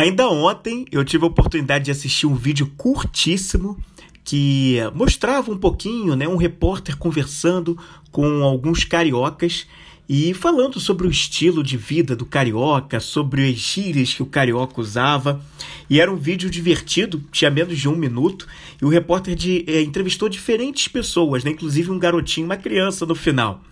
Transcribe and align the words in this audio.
Ainda 0.00 0.30
ontem 0.30 0.86
eu 0.90 1.04
tive 1.04 1.24
a 1.24 1.26
oportunidade 1.26 1.84
de 1.84 1.90
assistir 1.90 2.26
um 2.26 2.34
vídeo 2.34 2.72
curtíssimo 2.74 3.78
que 4.24 4.78
mostrava 4.94 5.52
um 5.52 5.58
pouquinho, 5.58 6.16
né, 6.16 6.26
um 6.26 6.36
repórter 6.36 6.96
conversando 6.96 7.76
com 8.10 8.42
alguns 8.42 8.82
cariocas 8.82 9.66
e 10.08 10.32
falando 10.32 10.80
sobre 10.80 11.06
o 11.06 11.10
estilo 11.10 11.62
de 11.62 11.76
vida 11.76 12.16
do 12.16 12.24
carioca, 12.24 12.98
sobre 12.98 13.46
as 13.50 13.56
gírias 13.56 14.14
que 14.14 14.22
o 14.22 14.26
carioca 14.26 14.80
usava. 14.80 15.44
E 15.90 16.00
era 16.00 16.10
um 16.10 16.16
vídeo 16.16 16.48
divertido, 16.48 17.22
tinha 17.30 17.50
menos 17.50 17.78
de 17.78 17.86
um 17.86 17.94
minuto, 17.94 18.46
e 18.80 18.84
o 18.86 18.88
repórter 18.88 19.34
de, 19.34 19.66
é, 19.68 19.82
entrevistou 19.82 20.30
diferentes 20.30 20.88
pessoas, 20.88 21.44
né, 21.44 21.50
inclusive 21.50 21.90
um 21.90 21.98
garotinho, 21.98 22.46
uma 22.46 22.56
criança 22.56 23.04
no 23.04 23.14
final. 23.14 23.62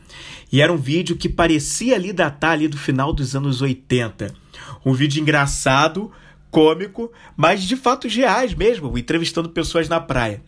E 0.53 0.61
era 0.61 0.71
um 0.71 0.77
vídeo 0.77 1.17
que 1.17 1.29
parecia 1.29 1.95
ali 1.95 2.13
datar 2.13 2.51
ali 2.51 2.69
do 2.69 2.77
final 2.77 3.15
dos 3.15 3.35
anos 3.35 3.63
80. 3.63 4.47
Um 4.85 4.93
vídeo 4.93 5.21
engraçado, 5.21 6.11
cômico, 6.51 7.13
mas 7.37 7.63
de 7.63 7.77
fatos 7.77 8.15
reais 8.15 8.55
mesmo, 8.55 8.97
entrevistando 8.97 9.51
pessoas 9.51 9.89
na 9.89 10.01
praia. 10.01 10.43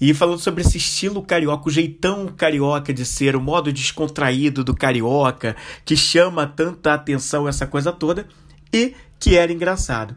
E 0.00 0.12
falando 0.12 0.38
sobre 0.38 0.62
esse 0.62 0.78
estilo 0.78 1.22
carioca, 1.22 1.68
o 1.68 1.72
jeitão 1.72 2.26
carioca 2.26 2.92
de 2.92 3.04
ser, 3.04 3.36
o 3.36 3.40
modo 3.40 3.72
descontraído 3.72 4.64
do 4.64 4.74
carioca, 4.74 5.56
que 5.84 5.96
chama 5.96 6.46
tanta 6.46 6.94
atenção 6.94 7.48
essa 7.48 7.66
coisa 7.66 7.92
toda, 7.92 8.26
e 8.72 8.94
que 9.18 9.36
era 9.36 9.52
engraçado. 9.52 10.16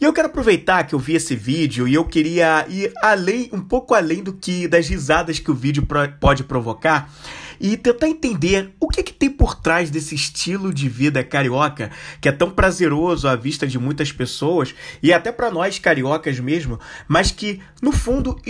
E 0.00 0.04
eu 0.04 0.12
quero 0.12 0.28
aproveitar 0.28 0.84
que 0.84 0.94
eu 0.94 0.98
vi 0.98 1.14
esse 1.14 1.36
vídeo 1.36 1.86
e 1.86 1.94
eu 1.94 2.04
queria 2.04 2.66
ir 2.68 2.92
além, 3.02 3.48
um 3.52 3.60
pouco 3.60 3.94
além 3.94 4.22
do 4.22 4.32
que 4.32 4.66
das 4.66 4.88
risadas 4.88 5.38
que 5.38 5.50
o 5.50 5.54
vídeo 5.54 5.86
pode 6.18 6.44
provocar 6.44 7.12
e 7.60 7.76
tentar 7.76 8.08
entender 8.08 8.72
o 8.80 8.88
que, 8.88 9.02
que 9.02 9.12
tem 9.12 9.30
por 9.30 9.54
trás 9.54 9.90
desse 9.90 10.14
estilo 10.14 10.72
de 10.72 10.88
vida 10.88 11.24
carioca 11.24 11.90
que 12.20 12.28
é 12.28 12.32
tão 12.32 12.50
prazeroso 12.50 13.28
à 13.28 13.36
vista 13.36 13.66
de 13.66 13.78
muitas 13.78 14.12
pessoas 14.12 14.74
e 15.02 15.12
até 15.12 15.32
para 15.32 15.50
nós 15.50 15.78
cariocas 15.78 16.38
mesmo, 16.40 16.78
mas 17.06 17.30
que 17.30 17.60
no 17.82 17.92
fundo 17.92 18.40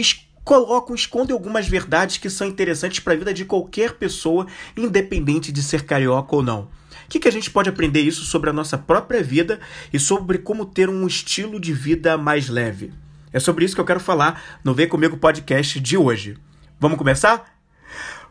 colocam, 0.48 0.94
escondem 0.94 1.34
algumas 1.34 1.69
verdades 1.69 2.16
que 2.16 2.30
são 2.30 2.47
interessantes 2.47 3.00
para 3.00 3.12
a 3.12 3.16
vida 3.16 3.34
de 3.34 3.44
qualquer 3.44 3.92
pessoa, 3.94 4.47
independente 4.74 5.52
de 5.52 5.62
ser 5.62 5.84
carioca 5.84 6.34
ou 6.34 6.42
não. 6.42 6.62
O 6.62 7.10
que, 7.10 7.20
que 7.20 7.28
a 7.28 7.32
gente 7.32 7.50
pode 7.50 7.69
aprender 7.69 8.00
isso 8.00 8.25
sobre 8.25 8.48
a 8.48 8.52
nossa 8.52 8.78
própria 8.78 9.22
vida 9.22 9.60
e 9.92 9.98
sobre 9.98 10.38
como 10.38 10.64
ter 10.64 10.88
um 10.88 11.06
estilo 11.06 11.60
de 11.60 11.72
vida 11.72 12.16
mais 12.16 12.48
leve? 12.48 12.92
É 13.30 13.38
sobre 13.38 13.64
isso 13.64 13.75
que 13.75 13.80
eu 13.80 13.84
quero 13.84 14.00
falar 14.00 14.42
no 14.64 14.72
Vem 14.75 14.88
Comigo 14.88 15.19
Podcast 15.19 15.78
de 15.80 15.98
hoje. 15.98 16.38
Vamos 16.80 16.97
começar? 16.97 17.57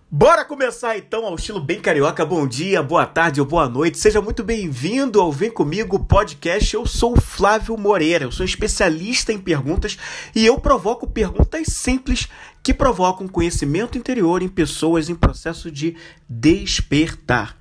Bora 0.10 0.46
começar 0.46 0.98
então 0.98 1.26
ao 1.26 1.36
estilo 1.36 1.60
bem 1.60 1.82
carioca. 1.82 2.26
Bom 2.26 2.48
dia, 2.48 2.82
boa 2.82 3.06
tarde 3.06 3.42
ou 3.42 3.46
boa 3.46 3.68
noite. 3.68 3.98
Seja 3.98 4.22
muito 4.22 4.42
bem-vindo 4.42 5.20
ao 5.20 5.34
Vem 5.34 5.52
Comigo 5.52 6.00
Podcast. 6.00 6.74
Eu 6.74 6.86
sou 6.86 7.20
Flávio 7.20 7.78
Moreira, 7.78 8.24
eu 8.24 8.32
sou 8.32 8.46
especialista 8.46 9.34
em 9.34 9.38
perguntas 9.38 9.98
e 10.34 10.46
eu 10.46 10.58
provoco 10.62 11.06
perguntas 11.06 11.68
simples 11.74 12.30
que 12.64 12.74
provocam 12.74 13.28
conhecimento 13.28 13.98
interior 13.98 14.42
em 14.42 14.48
pessoas 14.48 15.10
em 15.10 15.16
processo 15.16 15.70
de 15.70 15.98
despertar. 16.30 17.58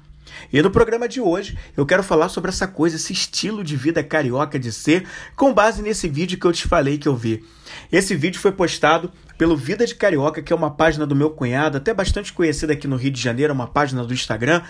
E 0.53 0.63
no 0.63 0.71
programa 0.71 1.09
de 1.09 1.21
hoje 1.21 1.57
eu 1.77 1.85
quero 1.85 2.03
falar 2.03 2.29
sobre 2.29 2.51
essa 2.51 2.67
coisa, 2.67 2.97
esse 2.97 3.13
estilo 3.13 3.65
de 3.65 3.77
vida 3.77 4.03
carioca 4.03 4.59
de 4.59 4.73
ser, 4.73 5.07
com 5.35 5.53
base 5.53 5.83
nesse 5.83 6.09
vídeo 6.09 6.39
que 6.39 6.47
eu 6.47 6.53
te 6.53 6.67
falei 6.67 6.99
que 6.99 7.09
eu 7.09 7.17
vi. 7.17 7.45
Esse 7.91 8.15
vídeo 8.15 8.41
foi 8.41 8.53
postado 8.53 9.13
pelo 9.37 9.57
Vida 9.57 9.87
de 9.87 9.95
Carioca, 9.95 10.43
que 10.43 10.53
é 10.53 10.57
uma 10.57 10.71
página 10.71 11.07
do 11.07 11.15
meu 11.15 11.31
cunhado, 11.31 11.77
até 11.77 11.93
bastante 11.93 12.33
conhecida 12.33 12.73
aqui 12.73 12.89
no 12.89 12.97
Rio 12.97 13.11
de 13.11 13.21
Janeiro, 13.21 13.53
uma 13.53 13.67
página 13.67 14.05
do 14.05 14.15
Instagram 14.15 14.63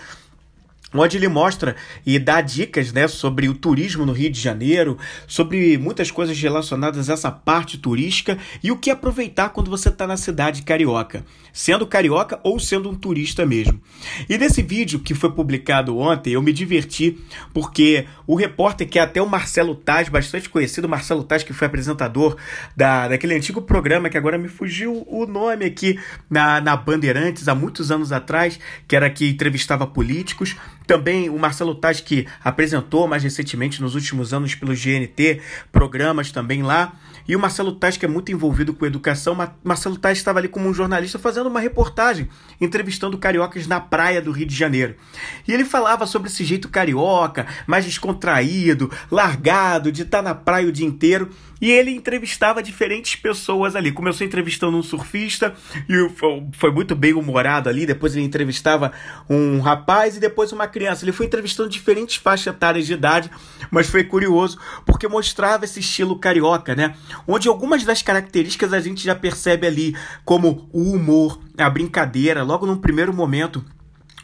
onde 0.93 1.17
ele 1.17 1.27
mostra 1.27 1.75
e 2.05 2.17
dá 2.17 2.39
dicas 2.39 2.93
né, 2.93 3.07
sobre 3.07 3.49
o 3.49 3.53
turismo 3.53 4.05
no 4.05 4.13
Rio 4.13 4.29
de 4.29 4.39
Janeiro, 4.39 4.97
sobre 5.27 5.77
muitas 5.77 6.09
coisas 6.11 6.39
relacionadas 6.39 7.09
a 7.09 7.13
essa 7.13 7.31
parte 7.31 7.77
turística 7.77 8.37
e 8.63 8.71
o 8.71 8.77
que 8.77 8.89
aproveitar 8.89 9.49
quando 9.49 9.69
você 9.69 9.89
está 9.89 10.07
na 10.07 10.15
cidade 10.15 10.61
carioca, 10.61 11.25
sendo 11.51 11.85
carioca 11.85 12.39
ou 12.43 12.59
sendo 12.59 12.89
um 12.89 12.95
turista 12.95 13.45
mesmo. 13.45 13.81
E 14.29 14.37
nesse 14.37 14.61
vídeo 14.61 14.99
que 14.99 15.13
foi 15.13 15.31
publicado 15.31 15.97
ontem, 15.97 16.33
eu 16.33 16.41
me 16.41 16.53
diverti 16.53 17.17
porque 17.53 18.05
o 18.25 18.35
repórter, 18.35 18.87
que 18.87 18.99
é 18.99 19.01
até 19.01 19.21
o 19.21 19.29
Marcelo 19.29 19.75
Taz, 19.75 20.07
bastante 20.07 20.49
conhecido, 20.49 20.87
Marcelo 20.87 21.23
Taz, 21.23 21.43
que 21.43 21.53
foi 21.53 21.67
apresentador 21.67 22.37
da, 22.75 23.09
daquele 23.09 23.35
antigo 23.35 23.61
programa 23.61 24.09
que 24.09 24.17
agora 24.17 24.37
me 24.37 24.47
fugiu 24.47 25.05
o 25.07 25.25
nome 25.25 25.65
aqui 25.65 25.99
na, 26.29 26.61
na 26.61 26.75
Bandeirantes 26.77 27.47
há 27.47 27.55
muitos 27.55 27.91
anos 27.91 28.11
atrás, 28.11 28.59
que 28.87 28.95
era 28.95 29.09
que 29.09 29.29
entrevistava 29.29 29.85
políticos. 29.85 30.55
Também 30.87 31.29
o 31.29 31.37
Marcelo 31.37 31.75
Taz, 31.75 31.99
que 31.99 32.25
apresentou 32.41 33.07
mais 33.07 33.21
recentemente, 33.21 33.81
nos 33.81 33.93
últimos 33.93 34.33
anos, 34.33 34.55
pelo 34.55 34.73
GNT, 34.73 35.41
programas 35.71 36.31
também 36.31 36.63
lá. 36.63 36.93
E 37.27 37.35
o 37.35 37.39
Marcelo 37.39 37.73
Taz, 37.73 37.97
que 37.97 38.05
é 38.05 38.07
muito 38.07 38.31
envolvido 38.31 38.73
com 38.73 38.85
educação, 38.85 39.37
Marcelo 39.63 39.97
Taz 39.97 40.17
estava 40.17 40.39
ali 40.39 40.47
como 40.47 40.69
um 40.69 40.73
jornalista 40.73 41.19
fazendo 41.19 41.47
uma 41.47 41.59
reportagem, 41.59 42.29
entrevistando 42.61 43.17
cariocas 43.17 43.67
na 43.67 43.79
praia 43.79 44.21
do 44.21 44.31
Rio 44.31 44.45
de 44.45 44.55
Janeiro. 44.55 44.95
E 45.47 45.53
ele 45.53 45.65
falava 45.65 46.05
sobre 46.05 46.29
esse 46.29 46.43
jeito 46.45 46.69
carioca, 46.69 47.45
mais 47.65 47.85
descontraído, 47.85 48.91
largado, 49.11 49.91
de 49.91 50.03
estar 50.03 50.21
na 50.21 50.33
praia 50.33 50.67
o 50.67 50.71
dia 50.71 50.85
inteiro. 50.85 51.29
E 51.59 51.71
ele 51.71 51.89
entrevistava 51.91 52.61
diferentes 52.61 53.15
pessoas 53.15 53.75
ali. 53.75 53.91
Começou 53.91 54.25
entrevistando 54.25 54.77
um 54.77 54.83
surfista 54.83 55.55
e 55.89 56.07
foi 56.53 56.71
muito 56.71 56.95
bem 56.95 57.13
humorado 57.13 57.67
ali. 57.67 57.85
Depois 57.85 58.15
ele 58.15 58.23
entrevistava 58.23 58.91
um 59.27 59.59
rapaz 59.59 60.15
e 60.15 60.19
depois 60.19 60.51
uma 60.51 60.67
criança. 60.67 61.03
Ele 61.03 61.11
foi 61.11 61.25
entrevistando 61.25 61.69
diferentes 61.69 62.17
faixas 62.17 62.53
etárias 62.53 62.85
de 62.85 62.93
idade, 62.93 63.31
mas 63.71 63.89
foi 63.89 64.03
curioso 64.03 64.59
porque 64.85 65.07
mostrava 65.07 65.65
esse 65.65 65.79
estilo 65.79 66.19
carioca, 66.19 66.75
né? 66.75 66.95
Onde 67.25 67.47
algumas 67.47 67.83
das 67.83 68.01
características 68.01 68.73
a 68.73 68.79
gente 68.79 69.03
já 69.03 69.15
percebe 69.15 69.65
ali, 69.65 69.95
como 70.25 70.69
o 70.71 70.91
humor, 70.91 71.39
a 71.57 71.69
brincadeira, 71.69 72.43
logo 72.43 72.65
no 72.65 72.77
primeiro 72.77 73.13
momento 73.13 73.63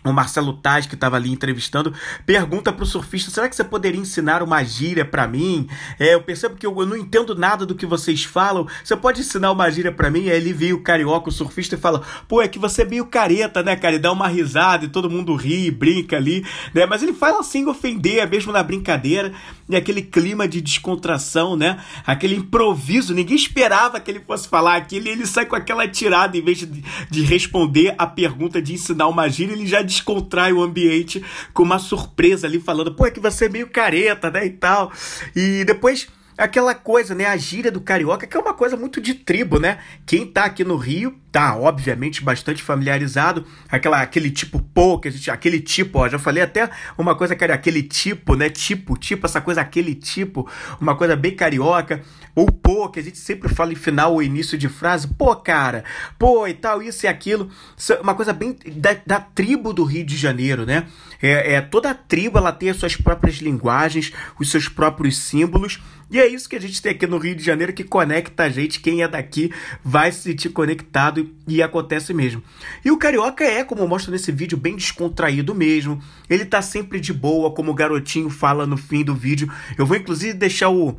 o 0.03 0.11
Marcelo 0.11 0.53
Taz, 0.53 0.85
que 0.85 0.95
estava 0.95 1.15
ali 1.15 1.31
entrevistando, 1.31 1.93
pergunta 2.25 2.71
para 2.71 2.83
o 2.83 2.87
surfista: 2.87 3.31
será 3.31 3.47
que 3.47 3.55
você 3.55 3.63
poderia 3.63 3.99
ensinar 3.99 4.43
uma 4.43 4.63
gíria 4.63 5.05
para 5.05 5.27
mim? 5.27 5.67
É, 5.99 6.13
eu 6.13 6.21
percebo 6.21 6.55
que 6.55 6.65
eu, 6.65 6.77
eu, 6.77 6.85
não 6.85 6.97
entendo 6.97 7.35
nada 7.35 7.65
do 7.65 7.75
que 7.75 7.85
vocês 7.85 8.23
falam. 8.23 8.67
Você 8.83 8.95
pode 8.95 9.21
ensinar 9.21 9.51
uma 9.51 9.69
gíria 9.69 9.91
para 9.91 10.09
mim? 10.09 10.29
Aí 10.29 10.37
ele 10.37 10.53
vê 10.53 10.73
o 10.73 10.81
carioca, 10.81 11.29
o 11.29 11.31
surfista, 11.31 11.75
e 11.75 11.77
fala: 11.77 12.01
pô, 12.27 12.41
é 12.41 12.47
que 12.47 12.59
você 12.59 12.81
é 12.81 12.85
meio 12.85 13.05
careta, 13.05 13.63
né, 13.63 13.75
cara? 13.75 13.95
E 13.95 13.99
dá 13.99 14.11
uma 14.11 14.27
risada 14.27 14.85
e 14.85 14.89
todo 14.89 15.09
mundo 15.09 15.35
ri, 15.35 15.71
brinca 15.71 16.17
ali, 16.17 16.45
né? 16.73 16.85
Mas 16.85 17.01
ele 17.01 17.13
fala 17.13 17.39
assim 17.39 17.65
ofender, 17.67 18.19
é 18.19 18.25
mesmo 18.25 18.51
na 18.51 18.63
brincadeira, 18.63 19.33
e 19.69 19.75
aquele 19.75 20.01
clima 20.01 20.47
de 20.47 20.61
descontração, 20.61 21.55
né? 21.55 21.79
Aquele 22.05 22.35
improviso. 22.35 23.13
Ninguém 23.13 23.35
esperava 23.35 23.99
que 23.99 24.11
ele 24.11 24.19
fosse 24.19 24.47
falar 24.47 24.75
aquilo 24.75 25.07
e 25.07 25.09
ele 25.09 25.25
sai 25.25 25.45
com 25.45 25.55
aquela 25.55 25.87
tirada 25.87 26.37
em 26.37 26.41
vez 26.41 26.59
de, 26.59 26.83
de 27.09 27.21
responder 27.23 27.95
a 27.97 28.05
pergunta 28.05 28.61
de 28.61 28.73
ensinar 28.73 29.07
uma 29.07 29.29
gíria, 29.29 29.53
ele 29.53 29.67
já 29.67 29.81
descontrai 29.93 30.51
o 30.51 30.61
ambiente 30.61 31.23
com 31.53 31.63
uma 31.63 31.79
surpresa 31.79 32.47
ali, 32.47 32.59
falando, 32.59 32.93
pô, 32.93 33.05
é 33.05 33.11
que 33.11 33.19
você 33.19 33.45
é 33.45 33.49
meio 33.49 33.69
careta, 33.69 34.29
né, 34.29 34.45
e 34.45 34.49
tal. 34.49 34.91
E 35.35 35.63
depois 35.63 36.07
aquela 36.37 36.73
coisa, 36.73 37.13
né, 37.13 37.25
a 37.25 37.37
gíria 37.37 37.71
do 37.71 37.81
carioca, 37.81 38.27
que 38.27 38.35
é 38.35 38.39
uma 38.39 38.53
coisa 38.53 38.75
muito 38.75 38.99
de 38.99 39.13
tribo, 39.13 39.59
né? 39.59 39.79
Quem 40.05 40.25
tá 40.25 40.45
aqui 40.45 40.63
no 40.63 40.75
Rio 40.75 41.22
tá, 41.33 41.55
obviamente, 41.57 42.23
bastante 42.23 42.61
familiarizado, 42.61 43.43
aquela, 43.67 43.99
aquele 43.99 44.29
tipo 44.29 44.59
pô, 44.59 44.99
que 44.99 45.07
a 45.07 45.11
gente, 45.11 45.31
aquele 45.31 45.59
tipo, 45.59 45.97
ó, 45.97 46.07
já 46.07 46.19
falei 46.19 46.43
até 46.43 46.69
uma 46.95 47.15
coisa 47.15 47.35
que 47.35 47.43
era 47.43 47.55
aquele 47.55 47.81
tipo, 47.81 48.35
né, 48.35 48.51
tipo, 48.51 48.95
tipo, 48.95 49.25
essa 49.25 49.41
coisa, 49.41 49.59
aquele 49.59 49.95
tipo, 49.95 50.47
uma 50.79 50.95
coisa 50.95 51.15
bem 51.15 51.35
carioca, 51.35 52.03
ou 52.35 52.45
pô, 52.51 52.87
que 52.87 52.99
a 52.99 53.03
gente 53.03 53.17
sempre 53.17 53.49
fala 53.49 53.73
em 53.73 53.75
final 53.75 54.13
ou 54.13 54.21
início 54.21 54.55
de 54.55 54.69
frase, 54.69 55.07
pô, 55.07 55.35
cara, 55.35 55.83
pô, 56.19 56.47
e 56.47 56.53
tal, 56.53 56.83
isso 56.83 57.07
e 57.07 57.09
aquilo, 57.09 57.49
é 57.89 57.99
uma 57.99 58.13
coisa 58.13 58.31
bem 58.31 58.55
da, 58.75 58.95
da 59.03 59.19
tribo 59.19 59.73
do 59.73 59.83
Rio 59.83 60.05
de 60.05 60.15
Janeiro, 60.15 60.67
né, 60.67 60.85
é, 61.19 61.55
é, 61.55 61.61
toda 61.61 61.89
a 61.89 61.95
tribo, 61.95 62.37
ela 62.37 62.51
tem 62.51 62.69
as 62.69 62.77
suas 62.77 62.95
próprias 62.95 63.37
linguagens, 63.37 64.13
os 64.39 64.51
seus 64.51 64.69
próprios 64.69 65.17
símbolos, 65.17 65.81
e 66.11 66.19
é 66.19 66.27
isso 66.27 66.47
que 66.47 66.55
a 66.55 66.61
gente 66.61 66.79
tem 66.79 66.91
aqui 66.91 67.07
no 67.07 67.17
Rio 67.17 67.35
de 67.35 67.43
Janeiro 67.43 67.73
que 67.73 67.83
conecta 67.83 68.43
a 68.43 68.49
gente, 68.49 68.79
quem 68.79 69.01
é 69.01 69.07
daqui 69.07 69.51
vai 69.83 70.11
se 70.11 70.21
sentir 70.21 70.49
conectado 70.49 71.22
e 71.47 71.61
acontece 71.61 72.13
mesmo. 72.13 72.43
E 72.83 72.91
o 72.91 72.97
carioca 72.97 73.43
é, 73.43 73.63
como 73.63 73.87
mostra 73.87 74.11
nesse 74.11 74.31
vídeo, 74.31 74.57
bem 74.57 74.75
descontraído 74.75 75.53
mesmo. 75.53 76.01
Ele 76.29 76.45
tá 76.45 76.61
sempre 76.61 76.99
de 76.99 77.13
boa, 77.13 77.51
como 77.51 77.71
o 77.71 77.75
garotinho 77.75 78.29
fala 78.29 78.65
no 78.65 78.77
fim 78.77 79.03
do 79.03 79.15
vídeo. 79.15 79.51
Eu 79.77 79.85
vou 79.85 79.97
inclusive 79.97 80.33
deixar 80.33 80.69
o 80.69 80.97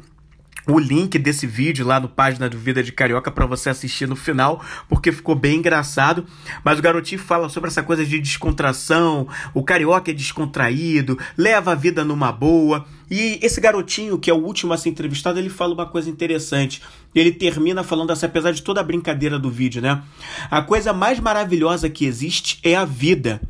o 0.67 0.79
link 0.79 1.19
desse 1.19 1.47
vídeo 1.47 1.87
lá 1.87 2.01
no 2.01 2.09
página 2.09 2.49
do 2.49 2.59
Vida 2.59 2.83
de 2.83 2.91
Carioca 2.91 3.31
para 3.31 3.45
você 3.45 3.69
assistir 3.69 4.09
no 4.09 4.17
final, 4.17 4.65
porque 4.89 5.13
ficou 5.13 5.35
bem 5.35 5.59
engraçado. 5.59 6.25
Mas 6.65 6.79
o 6.79 6.83
garotinho 6.83 7.21
fala 7.21 7.49
sobre 7.49 7.69
essa 7.69 7.83
coisa 7.83 8.05
de 8.05 8.19
descontração, 8.19 9.29
o 9.53 9.63
carioca 9.63 10.11
é 10.11 10.15
descontraído, 10.15 11.19
leva 11.37 11.73
a 11.73 11.75
vida 11.75 12.05
numa 12.05 12.33
boa. 12.33 12.87
E 13.11 13.39
esse 13.43 13.61
garotinho, 13.61 14.19
que 14.19 14.31
é 14.31 14.35
o 14.35 14.43
último 14.43 14.73
a 14.73 14.79
ser 14.79 14.89
entrevistado, 14.89 15.39
ele 15.39 15.51
fala 15.51 15.75
uma 15.75 15.87
coisa 15.87 16.09
interessante. 16.09 16.81
Ele 17.15 17.31
termina 17.31 17.85
falando 17.85 18.11
assim, 18.11 18.27
apesar 18.27 18.53
de 18.53 18.63
toda 18.63 18.81
a 18.81 18.85
brincadeira 18.85 19.39
do 19.39 19.51
vídeo, 19.51 19.83
né? 19.83 20.03
A 20.51 20.63
coisa 20.63 20.93
mais 20.93 21.21
maravilhosa 21.21 21.91
que 21.91 22.07
existe 22.07 22.59
é 22.63 22.75
a 22.75 22.85
vida. 22.87 23.41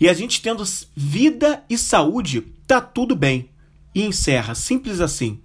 E 0.00 0.08
a 0.08 0.14
gente 0.14 0.40
tendo 0.40 0.64
vida 0.96 1.62
e 1.68 1.76
saúde, 1.76 2.40
tá 2.66 2.80
tudo 2.80 3.14
bem. 3.14 3.50
E 3.94 4.02
encerra, 4.02 4.54
simples 4.54 5.00
assim. 5.00 5.38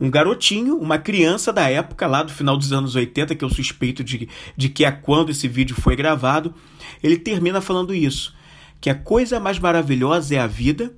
Um 0.00 0.10
garotinho, 0.10 0.78
uma 0.78 0.98
criança 0.98 1.52
da 1.52 1.68
época, 1.68 2.06
lá 2.06 2.22
do 2.22 2.32
final 2.32 2.56
dos 2.56 2.72
anos 2.72 2.94
80, 2.94 3.34
que 3.34 3.44
eu 3.44 3.50
suspeito 3.50 4.02
de, 4.02 4.28
de 4.56 4.68
que 4.68 4.84
é 4.84 4.90
quando 4.90 5.30
esse 5.30 5.46
vídeo 5.46 5.76
foi 5.78 5.94
gravado, 5.94 6.54
ele 7.02 7.18
termina 7.18 7.60
falando 7.60 7.94
isso: 7.94 8.34
que 8.80 8.88
a 8.88 8.94
coisa 8.94 9.38
mais 9.38 9.58
maravilhosa 9.58 10.34
é 10.34 10.38
a 10.38 10.46
vida, 10.46 10.94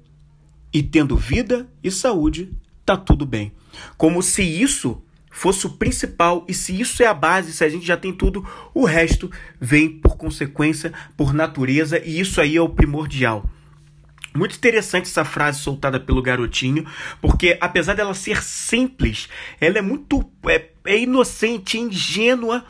e 0.73 0.83
tendo 0.83 1.17
vida 1.17 1.69
e 1.83 1.91
saúde, 1.91 2.53
tá 2.87 2.97
tudo 2.97 3.27
bem. 3.27 3.53
Como 3.97 4.23
se 4.23 4.43
isso 4.43 5.03
fosse 5.31 5.67
o 5.67 5.71
principal, 5.71 6.45
e 6.49 6.55
se 6.55 6.79
isso 6.79 7.03
é 7.03 7.07
a 7.07 7.15
base, 7.15 7.53
se 7.53 7.65
a 7.65 7.69
gente 7.69 7.85
já 7.85 7.97
tem 7.97 8.13
tudo, 8.13 8.47
o 8.73 8.85
resto 8.85 9.31
vem 9.61 9.89
por 9.89 10.17
consequência, 10.17 10.93
por 11.17 11.33
natureza, 11.33 11.99
e 12.05 12.21
isso 12.21 12.41
aí 12.41 12.57
é 12.57 12.61
o 12.61 12.69
primordial. 12.69 13.45
Muito 14.35 14.57
interessante 14.57 15.05
essa 15.05 15.25
frase 15.25 15.61
soltada 15.61 16.01
pelo 16.01 16.23
garotinho, 16.23 16.87
porque 17.21 17.59
apesar 17.61 17.95
dela 17.95 18.15
ser 18.15 18.43
simples, 18.43 19.29
ela 19.61 19.79
é 19.79 19.83
muito 19.83 20.25
é, 20.47 20.71
é 20.87 20.99
inocente, 20.99 21.79
ingênua, 21.79 22.65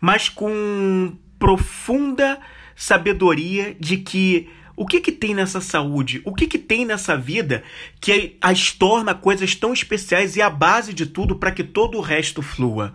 mas 0.00 0.28
com 0.28 1.16
profunda 1.38 2.38
sabedoria 2.76 3.76
de 3.78 3.96
que 3.96 4.48
o 4.76 4.86
que, 4.86 5.00
que 5.00 5.12
tem 5.12 5.34
nessa 5.34 5.60
saúde? 5.60 6.22
O 6.24 6.34
que, 6.34 6.46
que 6.46 6.58
tem 6.58 6.86
nessa 6.86 7.14
vida 7.14 7.62
que 8.00 8.38
as 8.40 8.72
torna 8.72 9.14
coisas 9.14 9.54
tão 9.54 9.74
especiais 9.74 10.36
e 10.36 10.42
a 10.42 10.48
base 10.48 10.94
de 10.94 11.04
tudo 11.04 11.36
para 11.36 11.50
que 11.50 11.62
todo 11.62 11.98
o 11.98 12.00
resto 12.00 12.40
flua? 12.40 12.94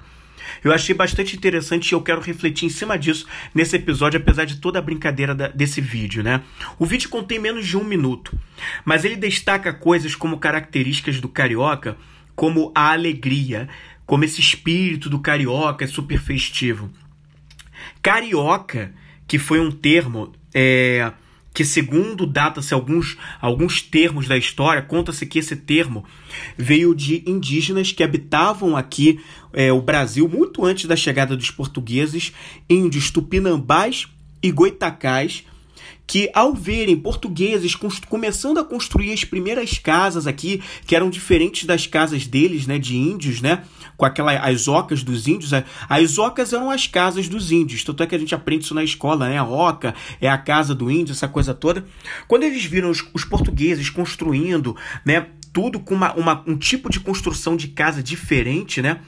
Eu 0.63 0.71
achei 0.71 0.95
bastante 0.95 1.35
interessante 1.35 1.89
e 1.89 1.93
eu 1.93 2.01
quero 2.01 2.21
refletir 2.21 2.65
em 2.65 2.69
cima 2.69 2.97
disso 2.97 3.25
nesse 3.53 3.75
episódio, 3.75 4.19
apesar 4.19 4.45
de 4.45 4.57
toda 4.57 4.79
a 4.79 4.81
brincadeira 4.81 5.33
da, 5.33 5.47
desse 5.47 5.81
vídeo, 5.81 6.23
né? 6.23 6.41
O 6.79 6.85
vídeo 6.85 7.09
contém 7.09 7.39
menos 7.39 7.67
de 7.67 7.77
um 7.77 7.83
minuto, 7.83 8.37
mas 8.83 9.05
ele 9.05 9.15
destaca 9.15 9.73
coisas 9.73 10.15
como 10.15 10.39
características 10.39 11.19
do 11.19 11.29
carioca, 11.29 11.97
como 12.35 12.71
a 12.75 12.91
alegria, 12.91 13.69
como 14.05 14.23
esse 14.23 14.39
espírito 14.39 15.09
do 15.09 15.19
carioca 15.19 15.85
é 15.85 15.87
super 15.87 16.19
festivo. 16.19 16.91
Carioca, 18.01 18.93
que 19.27 19.39
foi 19.39 19.59
um 19.59 19.71
termo 19.71 20.33
é, 20.53 21.11
que 21.55 21.63
segundo 21.63 22.27
data-se 22.27 22.73
alguns, 22.73 23.17
alguns 23.39 23.81
termos 23.81 24.27
da 24.27 24.37
história, 24.37 24.81
conta-se 24.81 25.25
que 25.25 25.39
esse 25.39 25.55
termo 25.55 26.03
veio 26.57 26.93
de 26.93 27.23
indígenas 27.25 27.93
que 27.93 28.03
habitavam 28.03 28.75
aqui 28.75 29.21
é, 29.53 29.71
o 29.71 29.81
Brasil 29.81 30.27
muito 30.27 30.65
antes 30.65 30.85
da 30.85 30.97
chegada 30.97 31.35
dos 31.35 31.49
portugueses, 31.49 32.33
índios 32.69 33.09
tupinambás 33.09 34.05
e 34.43 34.51
goitacás, 34.51 35.45
que 36.07 36.29
ao 36.33 36.53
verem 36.53 36.95
portugueses 36.95 37.75
começando 38.07 38.59
a 38.59 38.63
construir 38.63 39.11
as 39.11 39.23
primeiras 39.23 39.77
casas 39.77 40.27
aqui, 40.27 40.61
que 40.85 40.95
eram 40.95 41.09
diferentes 41.09 41.65
das 41.65 41.87
casas 41.87 42.27
deles, 42.27 42.67
né, 42.67 42.77
de 42.77 42.95
índios, 42.95 43.41
né, 43.41 43.63
com 43.97 44.05
aquelas 44.05 44.39
as 44.43 44.67
ocas 44.67 45.03
dos 45.03 45.27
índios, 45.27 45.51
as 45.89 46.17
ocas 46.17 46.53
eram 46.53 46.69
as 46.69 46.87
casas 46.87 47.27
dos 47.27 47.51
índios, 47.51 47.83
tanto 47.83 48.03
é 48.03 48.07
que 48.07 48.15
a 48.15 48.19
gente 48.19 48.35
aprende 48.35 48.65
isso 48.65 48.75
na 48.75 48.83
escola, 48.83 49.29
né, 49.29 49.37
a 49.37 49.45
oca 49.45 49.95
é 50.21 50.29
a 50.29 50.37
casa 50.37 50.75
do 50.75 50.91
índio, 50.91 51.13
essa 51.13 51.27
coisa 51.27 51.53
toda. 51.53 51.85
Quando 52.27 52.43
eles 52.43 52.63
viram 52.65 52.89
os, 52.89 53.03
os 53.13 53.25
portugueses 53.25 53.89
construindo, 53.89 54.75
né, 55.03 55.27
tudo 55.55 55.79
com 55.79 55.95
uma, 55.95 56.13
uma, 56.15 56.43
um 56.45 56.57
tipo 56.57 56.89
de 56.89 56.99
construção 56.99 57.55
de 57.55 57.69
casa 57.69 58.03
diferente, 58.03 58.81
né? 58.81 58.99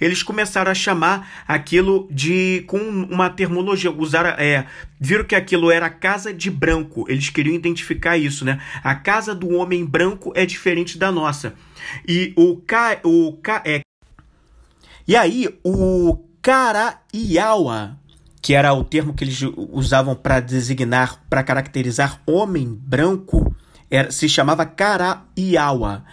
Eles 0.00 0.22
começaram 0.22 0.70
a 0.70 0.74
chamar 0.74 1.44
aquilo 1.48 2.06
de 2.12 2.62
com 2.68 2.78
uma 2.78 3.28
terminologia, 3.28 3.90
usaram, 3.90 4.30
é, 4.38 4.66
viram 5.00 5.24
que 5.24 5.34
aquilo 5.34 5.68
era 5.68 5.90
casa 5.90 6.32
de 6.32 6.48
branco. 6.48 7.06
Eles 7.08 7.28
queriam 7.28 7.56
identificar 7.56 8.16
isso, 8.16 8.44
né? 8.44 8.62
A 8.84 8.94
casa 8.94 9.34
do 9.34 9.48
homem 9.48 9.84
branco 9.84 10.32
é 10.36 10.46
diferente 10.46 10.96
da 10.96 11.10
nossa. 11.10 11.54
E 12.06 12.32
o 12.36 12.54
ca, 12.54 13.00
o 13.02 13.32
ca, 13.42 13.60
é, 13.66 13.80
e 15.08 15.16
aí 15.16 15.48
o 15.64 16.24
Karaiawa, 16.40 17.98
que 18.40 18.54
era 18.54 18.72
o 18.72 18.84
termo 18.84 19.12
que 19.12 19.24
eles 19.24 19.40
usavam 19.72 20.14
para 20.14 20.38
designar, 20.38 21.20
para 21.28 21.42
caracterizar 21.42 22.22
homem 22.24 22.72
branco, 22.80 23.52
era, 23.90 24.10
se 24.10 24.28
chamava 24.28 24.64
Karaiawa. 24.64 26.04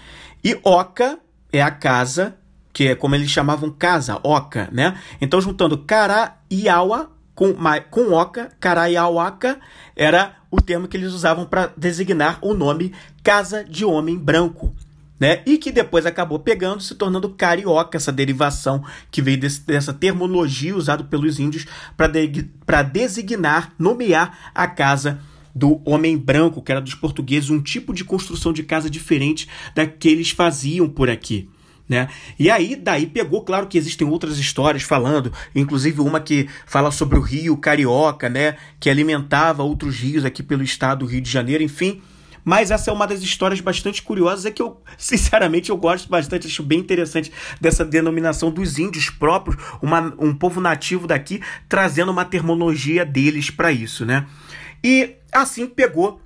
E 0.43 0.59
Oca 0.63 1.19
é 1.51 1.61
a 1.61 1.71
casa, 1.71 2.35
que 2.71 2.89
é 2.89 2.95
como 2.95 3.15
eles 3.15 3.29
chamavam 3.29 3.69
casa, 3.69 4.19
Oca, 4.23 4.69
né? 4.71 4.97
Então, 5.21 5.39
juntando 5.39 5.77
Karaiawa 5.77 7.11
com, 7.35 7.53
com 7.89 8.13
Oca, 8.13 8.51
Karaiawaka, 8.59 9.59
era 9.95 10.35
o 10.51 10.61
termo 10.61 10.87
que 10.87 10.97
eles 10.97 11.13
usavam 11.13 11.45
para 11.45 11.71
designar 11.75 12.37
o 12.41 12.53
nome 12.53 12.93
Casa 13.23 13.63
de 13.63 13.83
Homem 13.83 14.17
Branco. 14.17 14.73
Né? 15.19 15.41
E 15.45 15.57
que 15.57 15.71
depois 15.71 16.05
acabou 16.05 16.39
pegando, 16.39 16.81
se 16.81 16.95
tornando 16.95 17.29
carioca, 17.29 17.95
essa 17.95 18.11
derivação 18.11 18.83
que 19.09 19.21
veio 19.21 19.39
desse, 19.39 19.61
dessa 19.61 19.93
terminologia 19.93 20.75
usada 20.75 21.03
pelos 21.03 21.39
índios 21.39 21.65
para 21.95 22.07
de, 22.07 22.49
designar, 22.91 23.71
nomear 23.79 24.51
a 24.53 24.67
casa 24.67 25.19
do 25.53 25.81
homem 25.85 26.17
branco, 26.17 26.61
que 26.61 26.71
era 26.71 26.81
dos 26.81 26.95
portugueses, 26.95 27.49
um 27.49 27.61
tipo 27.61 27.93
de 27.93 28.03
construção 28.03 28.51
de 28.51 28.63
casa 28.63 28.89
diferente 28.89 29.47
da 29.75 29.85
que 29.85 30.07
eles 30.07 30.31
faziam 30.31 30.89
por 30.89 31.09
aqui. 31.09 31.49
Né? 31.87 32.07
E 32.39 32.49
aí, 32.49 32.75
daí 32.75 33.05
pegou, 33.05 33.43
claro 33.43 33.67
que 33.67 33.77
existem 33.77 34.07
outras 34.07 34.37
histórias 34.37 34.83
falando, 34.83 35.33
inclusive 35.53 35.99
uma 35.99 36.19
que 36.19 36.47
fala 36.65 36.91
sobre 36.91 37.17
o 37.17 37.21
rio 37.21 37.57
Carioca, 37.57 38.29
né? 38.29 38.55
Que 38.79 38.89
alimentava 38.89 39.63
outros 39.63 39.97
rios 39.97 40.23
aqui 40.23 40.41
pelo 40.41 40.63
estado 40.63 40.99
do 40.99 41.05
Rio 41.05 41.21
de 41.21 41.29
Janeiro, 41.29 41.61
enfim. 41.61 42.01
Mas 42.45 42.71
essa 42.71 42.91
é 42.91 42.93
uma 42.93 43.07
das 43.07 43.21
histórias 43.21 43.61
bastante 43.61 44.01
curiosas, 44.01 44.45
é 44.45 44.51
que 44.51 44.61
eu, 44.61 44.81
sinceramente, 44.97 45.69
eu 45.69 45.77
gosto 45.77 46.09
bastante, 46.09 46.47
acho 46.47 46.63
bem 46.63 46.79
interessante 46.79 47.31
dessa 47.59 47.85
denominação 47.85 48.51
dos 48.51 48.77
índios 48.77 49.09
próprios, 49.09 49.61
uma, 49.81 50.13
um 50.19 50.33
povo 50.33 50.59
nativo 50.59 51.07
daqui, 51.07 51.41
trazendo 51.69 52.11
uma 52.11 52.25
terminologia 52.25 53.05
deles 53.05 53.49
para 53.49 53.71
isso, 53.71 54.05
né? 54.05 54.25
E 54.83 55.15
assim 55.31 55.65
pegou 55.67 56.21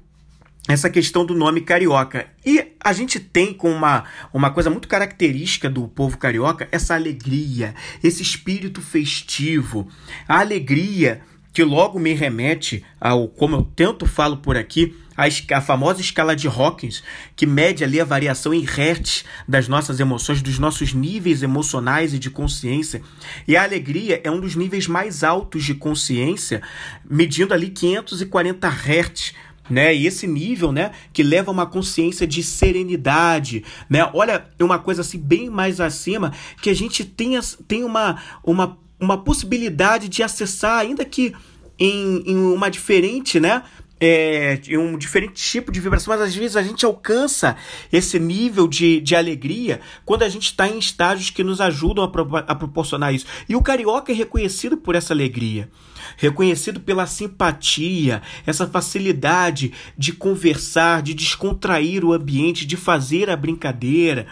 essa 0.68 0.89
questão 0.89 1.25
do 1.25 1.33
nome 1.33 1.62
carioca. 1.62 2.27
E 2.45 2.74
a 2.80 2.92
gente 2.92 3.19
tem 3.19 3.54
com 3.54 3.71
uma, 3.71 4.04
uma 4.33 4.51
coisa 4.51 4.69
muito 4.69 4.88
característica 4.88 5.69
do 5.69 5.88
povo 5.88 6.18
carioca 6.18 6.68
essa 6.71 6.94
alegria, 6.94 7.74
esse 8.04 8.21
espírito 8.21 8.81
festivo, 8.81 9.88
a 10.27 10.39
alegria 10.39 11.21
que 11.54 11.63
logo 11.63 11.98
me 12.00 12.13
remete 12.13 12.83
ao, 13.00 13.27
como 13.27 13.56
eu 13.56 13.63
tento 13.63 14.06
falo 14.06 14.38
por 14.38 14.57
aqui, 14.57 14.95
a, 15.18 15.58
a 15.58 15.62
famosa 15.62 16.00
escala 16.00 16.36
de 16.36 16.48
Hawkins, 16.48 17.04
que 17.36 17.48
mede 17.48 17.84
ali 17.84 18.00
a 18.00 18.06
variação 18.06 18.54
em 18.54 18.62
hertz 18.64 19.25
das 19.48 19.68
nossas 19.68 20.00
emoções, 20.00 20.44
dos 20.44 20.60
nossos 20.60 20.94
níveis 20.94 21.42
emocionais 21.42 22.14
e 22.14 22.19
de 22.19 22.30
consciência. 22.30 23.02
E 23.47 23.57
a 23.57 23.64
alegria 23.64 24.21
é 24.24 24.30
um 24.30 24.40
dos 24.40 24.56
níveis 24.56 24.88
mais 24.88 25.24
altos 25.24 25.64
de 25.64 25.74
consciência, 25.74 26.62
medindo 27.09 27.54
ali 27.54 27.69
540 27.69 28.69
hertz 28.69 29.33
né? 29.69 29.94
E 29.94 30.07
esse 30.07 30.26
nível, 30.26 30.71
né, 30.71 30.92
que 31.12 31.21
leva 31.21 31.52
a 31.52 31.54
uma 31.54 31.66
consciência 31.66 32.26
de 32.26 32.42
serenidade, 32.42 33.66
né? 33.90 34.09
Olha, 34.14 34.45
é 34.57 34.64
uma 34.64 34.80
coisa 34.80 35.02
assim 35.02 35.19
bem 35.19 35.50
mais 35.50 35.81
acima 35.81 36.31
que 36.62 36.69
a 36.69 36.74
gente 36.74 37.04
tem, 37.04 37.38
tem 37.68 37.83
uma, 37.83 38.21
uma, 38.44 38.78
uma 38.97 39.18
possibilidade 39.18 40.07
de 40.07 40.24
acessar, 40.24 40.80
ainda 40.80 41.04
que 41.04 41.33
em, 41.78 42.24
em 42.26 42.38
uma 42.38 42.69
diferente, 42.69 43.40
né? 43.40 43.64
É, 43.99 44.59
um 44.77 44.95
diferente 44.95 45.33
tipo 45.33 45.71
de 45.71 45.80
vibração, 45.80 46.13
mas 46.13 46.21
às 46.21 46.35
vezes 46.35 46.56
a 46.56 46.61
gente 46.61 46.85
alcança 46.85 47.56
esse 47.92 48.19
nível 48.19 48.68
de, 48.68 49.01
de 49.01 49.16
alegria 49.16 49.81
quando 50.06 50.21
a 50.21 50.30
gente 50.30 50.45
está 50.45 50.68
em 50.68 50.77
estágios 50.77 51.31
que 51.31 51.44
nos 51.44 51.59
ajudam 51.59 52.04
a, 52.04 52.07
pro, 52.07 52.37
a 52.37 52.54
proporcionar 52.54 53.13
isso. 53.13 53.25
E 53.49 53.56
o 53.56 53.61
carioca 53.61 54.11
é 54.11 54.16
reconhecido 54.16 54.77
por 54.77 54.94
essa 54.94 55.13
alegria, 55.13 55.68
reconhecido 56.16 56.80
pela 56.80 57.07
simpatia, 57.07 58.21
essa 58.45 58.68
facilidade 58.68 59.73
de 59.97 60.13
conversar, 60.13 61.01
de 61.01 61.16
descontrair 61.16 62.06
o 62.06 62.13
ambiente, 62.13 62.68
de 62.68 62.77
fazer 62.77 63.31
a 63.31 63.35
brincadeira, 63.35 64.27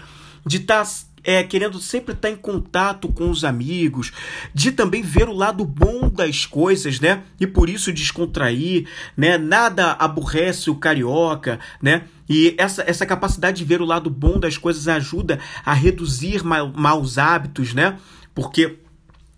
de 0.45 0.57
estar. 0.57 0.85
Tá 0.85 1.14
é, 1.25 1.43
querendo 1.43 1.79
sempre 1.79 2.13
estar 2.13 2.29
em 2.29 2.35
contato 2.35 3.07
com 3.09 3.29
os 3.29 3.43
amigos, 3.43 4.11
de 4.53 4.71
também 4.71 5.01
ver 5.01 5.27
o 5.27 5.33
lado 5.33 5.65
bom 5.65 6.07
das 6.07 6.45
coisas, 6.45 6.99
né? 6.99 7.23
E 7.39 7.47
por 7.47 7.67
isso 7.67 7.91
descontrair, 7.91 8.87
né? 9.17 9.37
Nada 9.37 9.93
aborrece 9.93 10.69
o 10.69 10.75
carioca, 10.75 11.59
né? 11.81 12.03
E 12.29 12.55
essa, 12.57 12.83
essa 12.87 13.05
capacidade 13.05 13.57
de 13.57 13.65
ver 13.65 13.81
o 13.81 13.85
lado 13.85 14.09
bom 14.09 14.39
das 14.39 14.57
coisas 14.57 14.87
ajuda 14.87 15.39
a 15.65 15.73
reduzir 15.73 16.43
ma 16.43 16.65
maus 16.65 17.17
hábitos, 17.17 17.73
né? 17.73 17.97
Porque 18.33 18.77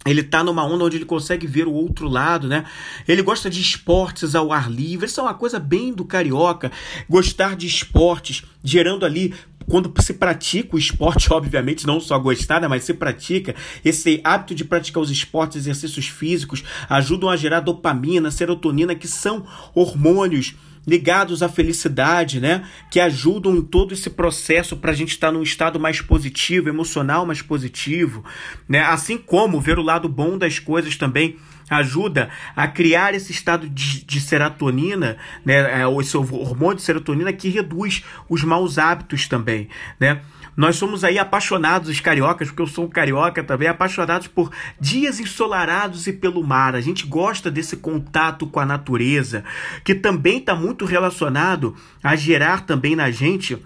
ele 0.05 0.23
tá 0.23 0.43
numa 0.43 0.65
onda 0.65 0.85
onde 0.85 0.97
ele 0.97 1.05
consegue 1.05 1.45
ver 1.45 1.67
o 1.67 1.73
outro 1.73 2.07
lado, 2.07 2.47
né? 2.47 2.65
Ele 3.07 3.21
gosta 3.21 3.49
de 3.49 3.59
esportes 3.59 4.35
ao 4.35 4.53
ar 4.53 4.71
livre. 4.71 5.05
Isso 5.05 5.19
é 5.19 5.23
uma 5.23 5.33
coisa 5.33 5.59
bem 5.59 5.93
do 5.93 6.05
carioca. 6.05 6.71
Gostar 7.09 7.55
de 7.55 7.67
esportes, 7.67 8.43
gerando 8.63 9.05
ali 9.05 9.33
quando 9.69 9.93
se 10.01 10.13
pratica 10.13 10.75
o 10.75 10.79
esporte, 10.79 11.31
obviamente, 11.33 11.85
não 11.85 11.99
só 11.99 12.17
gostar, 12.17 12.61
né, 12.61 12.67
mas 12.67 12.83
se 12.83 12.93
pratica, 12.93 13.55
esse 13.83 14.21
hábito 14.23 14.55
de 14.55 14.65
praticar 14.65 15.03
os 15.03 15.11
esportes, 15.11 15.57
exercícios 15.57 16.07
físicos, 16.07 16.63
ajudam 16.89 17.29
a 17.29 17.35
gerar 17.35 17.59
dopamina, 17.59 18.31
serotonina, 18.31 18.95
que 18.95 19.07
são 19.07 19.45
hormônios 19.75 20.55
ligados 20.87 21.43
à 21.43 21.49
felicidade, 21.49 22.39
né? 22.39 22.65
Que 22.89 23.01
ajudam 23.01 23.57
em 23.57 23.61
todo 23.61 23.93
esse 23.93 24.09
processo 24.09 24.77
para 24.77 24.91
a 24.91 24.95
gente 24.95 25.09
estar 25.09 25.27
tá 25.27 25.33
num 25.33 25.43
estado 25.43 25.77
mais 25.77 25.99
positivo, 25.99 26.69
emocional 26.69 27.25
mais 27.25 27.41
positivo, 27.41 28.23
né? 28.69 28.79
Assim 28.79 29.17
como 29.17 29.59
ver 29.59 29.77
o 29.77 29.83
lado 29.83 30.07
bom 30.07 30.37
das 30.37 30.59
coisas 30.59 30.95
também 30.95 31.35
ajuda 31.69 32.29
a 32.55 32.67
criar 32.67 33.13
esse 33.13 33.31
estado 33.31 33.67
de, 33.69 34.03
de 34.05 34.21
serotonina, 34.21 35.17
né, 35.45 35.81
é, 35.81 35.99
esse 35.99 36.15
hormônio 36.15 36.75
de 36.75 36.81
serotonina 36.81 37.33
que 37.33 37.49
reduz 37.49 38.03
os 38.29 38.43
maus 38.43 38.77
hábitos 38.77 39.27
também, 39.27 39.67
né? 39.99 40.21
Nós 40.57 40.75
somos 40.75 41.03
aí 41.03 41.19
apaixonados, 41.19 41.87
os 41.87 41.99
cariocas, 41.99 42.47
porque 42.47 42.63
eu 42.63 42.67
sou 42.67 42.85
um 42.85 42.89
carioca 42.89 43.43
também, 43.43 43.67
apaixonados 43.67 44.25
por 44.25 44.51
dias 44.81 45.19
ensolarados 45.19 46.07
e 46.07 46.13
pelo 46.13 46.43
mar. 46.43 46.73
A 46.73 46.81
gente 46.81 47.05
gosta 47.05 47.51
desse 47.51 47.77
contato 47.77 48.47
com 48.47 48.59
a 48.59 48.65
natureza, 48.65 49.43
que 49.83 49.93
também 49.93 50.39
está 50.39 50.55
muito 50.55 50.83
relacionado 50.83 51.75
a 52.03 52.15
gerar 52.15 52.65
também 52.65 52.95
na 52.95 53.11
gente 53.11 53.63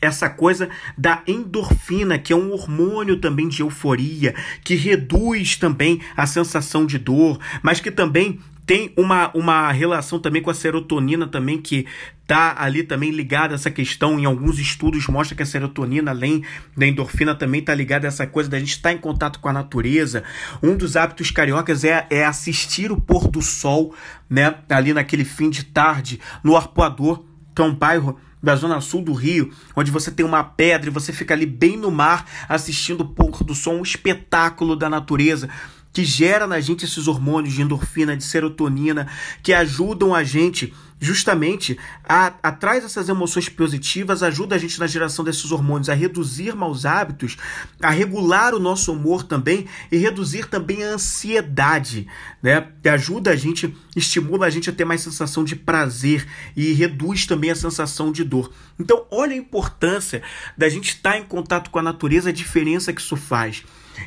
essa 0.00 0.28
coisa 0.28 0.68
da 0.96 1.22
endorfina, 1.26 2.18
que 2.18 2.32
é 2.32 2.36
um 2.36 2.52
hormônio 2.52 3.16
também 3.16 3.48
de 3.48 3.62
euforia, 3.62 4.34
que 4.62 4.74
reduz 4.74 5.56
também 5.56 6.00
a 6.16 6.26
sensação 6.26 6.86
de 6.86 6.98
dor, 6.98 7.38
mas 7.62 7.80
que 7.80 7.90
também 7.90 8.38
tem 8.68 8.92
uma, 8.98 9.30
uma 9.34 9.72
relação 9.72 10.18
também 10.18 10.42
com 10.42 10.50
a 10.50 10.54
serotonina 10.54 11.26
também 11.26 11.58
que 11.58 11.86
tá 12.26 12.54
ali 12.58 12.82
também 12.82 13.10
ligada 13.10 13.54
essa 13.54 13.70
questão. 13.70 14.20
Em 14.20 14.26
alguns 14.26 14.58
estudos 14.58 15.06
mostra 15.06 15.34
que 15.34 15.42
a 15.42 15.46
serotonina 15.46 16.10
além 16.10 16.44
da 16.76 16.86
endorfina 16.86 17.34
também 17.34 17.62
tá 17.62 17.74
ligada 17.74 18.06
a 18.06 18.08
essa 18.08 18.26
coisa 18.26 18.50
da 18.50 18.58
gente 18.58 18.72
estar 18.72 18.90
tá 18.90 18.94
em 18.94 18.98
contato 18.98 19.40
com 19.40 19.48
a 19.48 19.54
natureza. 19.54 20.22
Um 20.62 20.76
dos 20.76 20.96
hábitos 20.96 21.30
cariocas 21.30 21.82
é, 21.82 22.06
é 22.10 22.26
assistir 22.26 22.92
o 22.92 23.00
pôr 23.00 23.26
do 23.28 23.40
sol 23.40 23.94
né 24.28 24.54
ali 24.68 24.92
naquele 24.92 25.24
fim 25.24 25.48
de 25.48 25.64
tarde 25.64 26.20
no 26.44 26.54
Arpoador 26.54 27.24
que 27.54 27.62
é 27.62 27.64
um 27.64 27.74
bairro 27.74 28.20
da 28.42 28.54
zona 28.56 28.80
sul 28.80 29.02
do 29.02 29.12
Rio, 29.12 29.52
onde 29.74 29.90
você 29.90 30.10
tem 30.10 30.24
uma 30.24 30.44
pedra 30.44 30.88
e 30.88 30.92
você 30.92 31.12
fica 31.12 31.34
ali 31.34 31.46
bem 31.46 31.76
no 31.76 31.90
mar 31.90 32.26
assistindo 32.48 33.02
o 33.02 33.08
pôr 33.08 33.42
do 33.42 33.54
sol, 33.54 33.74
um 33.74 33.82
espetáculo 33.82 34.76
da 34.76 34.88
natureza 34.88 35.48
que 35.92 36.04
gera 36.04 36.46
na 36.46 36.60
gente 36.60 36.84
esses 36.84 37.08
hormônios 37.08 37.54
de 37.54 37.62
endorfina, 37.62 38.16
de 38.16 38.24
serotonina, 38.24 39.08
que 39.42 39.52
ajudam 39.52 40.14
a 40.14 40.22
gente 40.22 40.72
justamente 41.00 41.78
a, 42.08 42.34
atrás 42.42 42.82
dessas 42.82 43.08
emoções 43.08 43.48
positivas, 43.48 44.22
ajuda 44.22 44.56
a 44.56 44.58
gente 44.58 44.78
na 44.80 44.86
geração 44.86 45.24
desses 45.24 45.50
hormônios 45.52 45.88
a 45.88 45.94
reduzir 45.94 46.54
maus 46.54 46.84
hábitos, 46.84 47.36
a 47.80 47.90
regular 47.90 48.54
o 48.54 48.58
nosso 48.58 48.92
humor 48.92 49.22
também 49.22 49.66
e 49.92 49.96
reduzir 49.96 50.46
também 50.46 50.82
a 50.82 50.94
ansiedade, 50.94 52.06
né? 52.42 52.66
Que 52.82 52.88
ajuda 52.88 53.30
a 53.30 53.36
gente, 53.36 53.74
estimula 53.94 54.46
a 54.46 54.50
gente 54.50 54.68
a 54.70 54.72
ter 54.72 54.84
mais 54.84 55.00
sensação 55.00 55.44
de 55.44 55.54
prazer 55.54 56.26
e 56.56 56.72
reduz 56.72 57.26
também 57.26 57.50
a 57.50 57.56
sensação 57.56 58.10
de 58.10 58.24
dor. 58.24 58.52
Então, 58.78 59.06
olha 59.10 59.32
a 59.32 59.36
importância 59.36 60.22
da 60.56 60.68
gente 60.68 60.88
estar 60.88 61.16
em 61.16 61.24
contato 61.24 61.70
com 61.70 61.78
a 61.78 61.82
natureza, 61.82 62.30
a 62.30 62.32
diferença 62.32 62.92
que 62.92 63.00
isso 63.00 63.16
faz. 63.16 63.64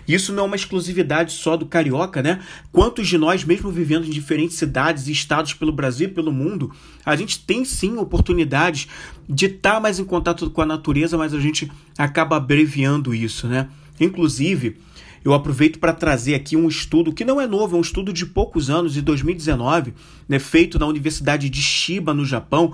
Isso 0.08 0.34
não 0.34 0.44
é 0.44 0.48
uma 0.48 0.56
exclusividade 0.56 1.34
só 1.34 1.56
do 1.56 1.66
carioca, 1.66 2.22
né? 2.22 2.40
Quantos 2.72 3.08
de 3.08 3.18
nós, 3.18 3.44
mesmo 3.44 3.72
vivendo 3.72 4.06
em 4.06 4.10
diferentes 4.10 4.58
cidades 4.58 5.08
e 5.08 5.12
estados 5.12 5.54
pelo 5.54 5.72
Brasil 5.72 6.08
e 6.08 6.12
pelo 6.12 6.32
mundo, 6.32 6.72
a 7.06 7.16
gente 7.16 7.40
tem 7.40 7.64
sim 7.64 7.98
oportunidades 7.98 8.88
de 9.28 9.46
estar 9.46 9.76
tá 9.76 9.80
mais 9.80 10.00
em 10.00 10.06
contato 10.06 10.50
com 10.50 10.62
a 10.62 10.66
natureza, 10.66 11.18
mas 11.18 11.34
a 11.34 11.40
gente 11.40 11.72
acaba 11.98 12.38
abreviando 12.38 13.14
isso, 13.14 13.48
né? 13.48 13.70
Inclusive, 14.00 14.78
eu 15.24 15.34
aproveito 15.34 15.78
para 15.78 15.94
trazer 15.94 16.34
aqui 16.34 16.58
um 16.58 16.68
estudo 16.68 17.14
que 17.14 17.24
não 17.24 17.40
é 17.40 17.46
novo, 17.46 17.76
é 17.76 17.80
um 17.80 17.84
estudo 17.84 18.12
de 18.12 18.26
poucos 18.26 18.70
anos, 18.70 18.94
de 18.94 19.02
2019, 19.02 19.94
né, 20.28 20.40
feito 20.40 20.80
na 20.80 20.88
Universidade 20.88 21.50
de 21.50 21.62
Shiba, 21.62 22.14
no 22.14 22.26
Japão. 22.26 22.74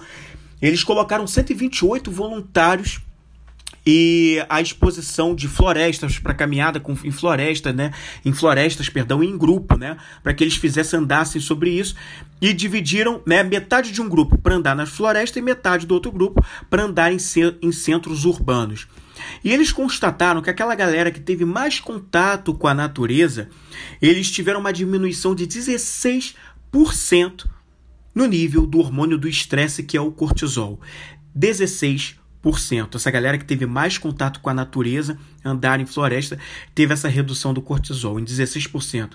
Eles 0.61 0.83
colocaram 0.83 1.27
128 1.27 2.09
voluntários 2.09 3.01
e 3.89 4.43
a 4.49 4.59
exposição 4.59 5.33
de 5.33 5.47
florestas 5.47 6.19
para 6.19 6.33
caminhada 6.33 6.77
com, 6.77 6.91
em 7.05 7.11
floresta, 7.11 7.71
né? 7.71 7.93
Em 8.25 8.33
florestas, 8.33 8.89
perdão, 8.89 9.23
em 9.23 9.37
grupo, 9.37 9.77
né? 9.77 9.95
Para 10.21 10.33
que 10.33 10.43
eles 10.43 10.57
fizessem 10.57 10.99
andassem 10.99 11.39
sobre 11.39 11.69
isso 11.69 11.95
e 12.41 12.51
dividiram, 12.51 13.21
né? 13.25 13.43
Metade 13.43 13.93
de 13.93 14.01
um 14.01 14.09
grupo 14.09 14.37
para 14.37 14.55
andar 14.55 14.75
nas 14.75 14.89
florestas 14.89 15.37
e 15.37 15.41
metade 15.41 15.87
do 15.87 15.93
outro 15.93 16.11
grupo 16.11 16.45
para 16.69 16.83
andar 16.83 17.13
em, 17.13 17.17
em 17.61 17.71
centros 17.71 18.25
urbanos. 18.25 18.89
E 19.41 19.53
eles 19.53 19.71
constataram 19.71 20.41
que 20.41 20.49
aquela 20.49 20.75
galera 20.75 21.09
que 21.09 21.21
teve 21.21 21.45
mais 21.45 21.79
contato 21.79 22.53
com 22.53 22.67
a 22.67 22.73
natureza, 22.73 23.47
eles 24.01 24.29
tiveram 24.29 24.59
uma 24.59 24.73
diminuição 24.73 25.33
de 25.33 25.47
16% 25.47 26.35
no 28.13 28.25
nível 28.25 28.67
do 28.67 28.79
hormônio 28.79 29.17
do 29.17 29.29
estresse, 29.29 29.81
que 29.81 29.95
é 29.95 30.01
o 30.01 30.11
cortisol. 30.11 30.77
16%. 31.33 32.26
Essa 32.95 33.11
galera 33.11 33.37
que 33.37 33.45
teve 33.45 33.65
mais 33.65 33.97
contato 33.97 34.39
com 34.39 34.49
a 34.49 34.53
natureza, 34.53 35.17
andar 35.43 35.79
em 35.79 35.85
floresta, 35.85 36.37
teve 36.73 36.93
essa 36.93 37.07
redução 37.07 37.53
do 37.53 37.61
cortisol 37.61 38.19
em 38.19 38.23
16%. 38.23 39.11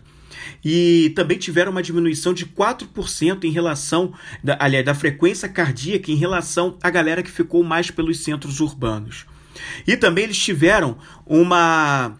E 0.64 1.12
também 1.14 1.38
tiveram 1.38 1.70
uma 1.70 1.82
diminuição 1.82 2.32
de 2.32 2.46
4% 2.46 3.44
em 3.44 3.50
relação, 3.50 4.12
da, 4.42 4.56
aliás, 4.60 4.84
da 4.84 4.94
frequência 4.94 5.48
cardíaca 5.48 6.10
em 6.10 6.16
relação 6.16 6.76
à 6.82 6.90
galera 6.90 7.22
que 7.22 7.30
ficou 7.30 7.62
mais 7.62 7.90
pelos 7.90 8.18
centros 8.18 8.60
urbanos. 8.60 9.26
E 9.86 9.96
também 9.96 10.24
eles 10.24 10.38
tiveram 10.38 10.96
uma 11.26 12.18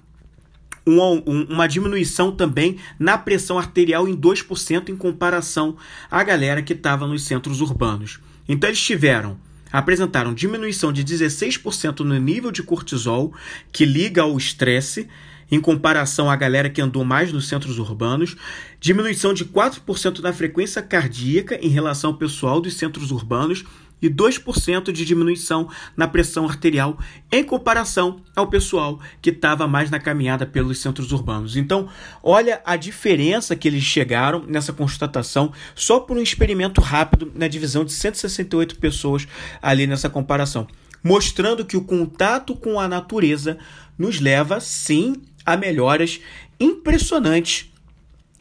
uma, 0.84 1.10
uma, 1.48 1.68
diminuição 1.68 2.32
também 2.32 2.76
na 2.98 3.16
pressão 3.16 3.56
arterial 3.56 4.08
em 4.08 4.16
2% 4.16 4.88
em 4.88 4.96
comparação 4.96 5.76
à 6.10 6.24
galera 6.24 6.60
que 6.60 6.72
estava 6.72 7.06
nos 7.06 7.22
centros 7.22 7.60
urbanos. 7.60 8.18
Então 8.48 8.68
eles 8.68 8.82
tiveram 8.82 9.38
apresentaram 9.72 10.34
diminuição 10.34 10.92
de 10.92 11.02
16% 11.02 12.00
no 12.00 12.18
nível 12.18 12.52
de 12.52 12.62
cortisol, 12.62 13.32
que 13.72 13.84
liga 13.84 14.22
ao 14.22 14.36
estresse, 14.36 15.08
em 15.50 15.60
comparação 15.60 16.30
à 16.30 16.36
galera 16.36 16.70
que 16.70 16.80
andou 16.80 17.04
mais 17.04 17.32
nos 17.32 17.48
centros 17.48 17.78
urbanos, 17.78 18.36
diminuição 18.80 19.34
de 19.34 19.44
4% 19.44 20.20
na 20.20 20.32
frequência 20.32 20.82
cardíaca 20.82 21.58
em 21.62 21.68
relação 21.68 22.10
ao 22.10 22.16
pessoal 22.16 22.60
dos 22.60 22.74
centros 22.74 23.10
urbanos 23.10 23.64
e 24.02 24.10
2% 24.10 24.90
de 24.90 25.04
diminuição 25.04 25.70
na 25.96 26.08
pressão 26.08 26.44
arterial 26.44 26.98
em 27.30 27.44
comparação 27.44 28.20
ao 28.34 28.48
pessoal 28.48 29.00
que 29.22 29.30
estava 29.30 29.68
mais 29.68 29.90
na 29.90 30.00
caminhada 30.00 30.44
pelos 30.44 30.78
centros 30.78 31.12
urbanos. 31.12 31.56
Então, 31.56 31.88
olha 32.22 32.60
a 32.64 32.74
diferença 32.76 33.54
que 33.54 33.68
eles 33.68 33.84
chegaram 33.84 34.44
nessa 34.46 34.72
constatação 34.72 35.52
só 35.74 36.00
por 36.00 36.16
um 36.16 36.22
experimento 36.22 36.80
rápido 36.80 37.30
na 37.34 37.46
divisão 37.46 37.84
de 37.84 37.92
168 37.92 38.78
pessoas 38.78 39.28
ali 39.62 39.86
nessa 39.86 40.10
comparação, 40.10 40.66
mostrando 41.02 41.64
que 41.64 41.76
o 41.76 41.84
contato 41.84 42.56
com 42.56 42.80
a 42.80 42.88
natureza 42.88 43.56
nos 43.96 44.20
leva 44.20 44.58
sim 44.60 45.22
a 45.46 45.56
melhoras 45.56 46.20
impressionantes 46.58 47.71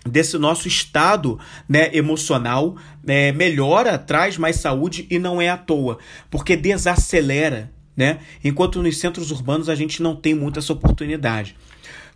desse 0.05 0.38
nosso 0.38 0.67
estado 0.67 1.39
né, 1.67 1.96
emocional, 1.96 2.75
né, 3.03 3.31
melhora, 3.31 3.98
traz 3.98 4.38
mais 4.38 4.58
saúde 4.58 5.08
e 5.10 5.20
não 5.20 5.41
é 5.41 5.50
à 5.50 5.58
toa, 5.58 6.00
porque 6.29 6.55
desacelera, 6.55 7.72
né? 7.96 8.20
Enquanto 8.43 8.81
nos 8.81 8.98
centros 8.98 9.31
urbanos 9.31 9.70
a 9.70 9.75
gente 9.75 10.01
não 10.01 10.15
tem 10.15 10.34
muita 10.34 10.60
essa 10.60 10.74
oportunidade. 10.74 11.55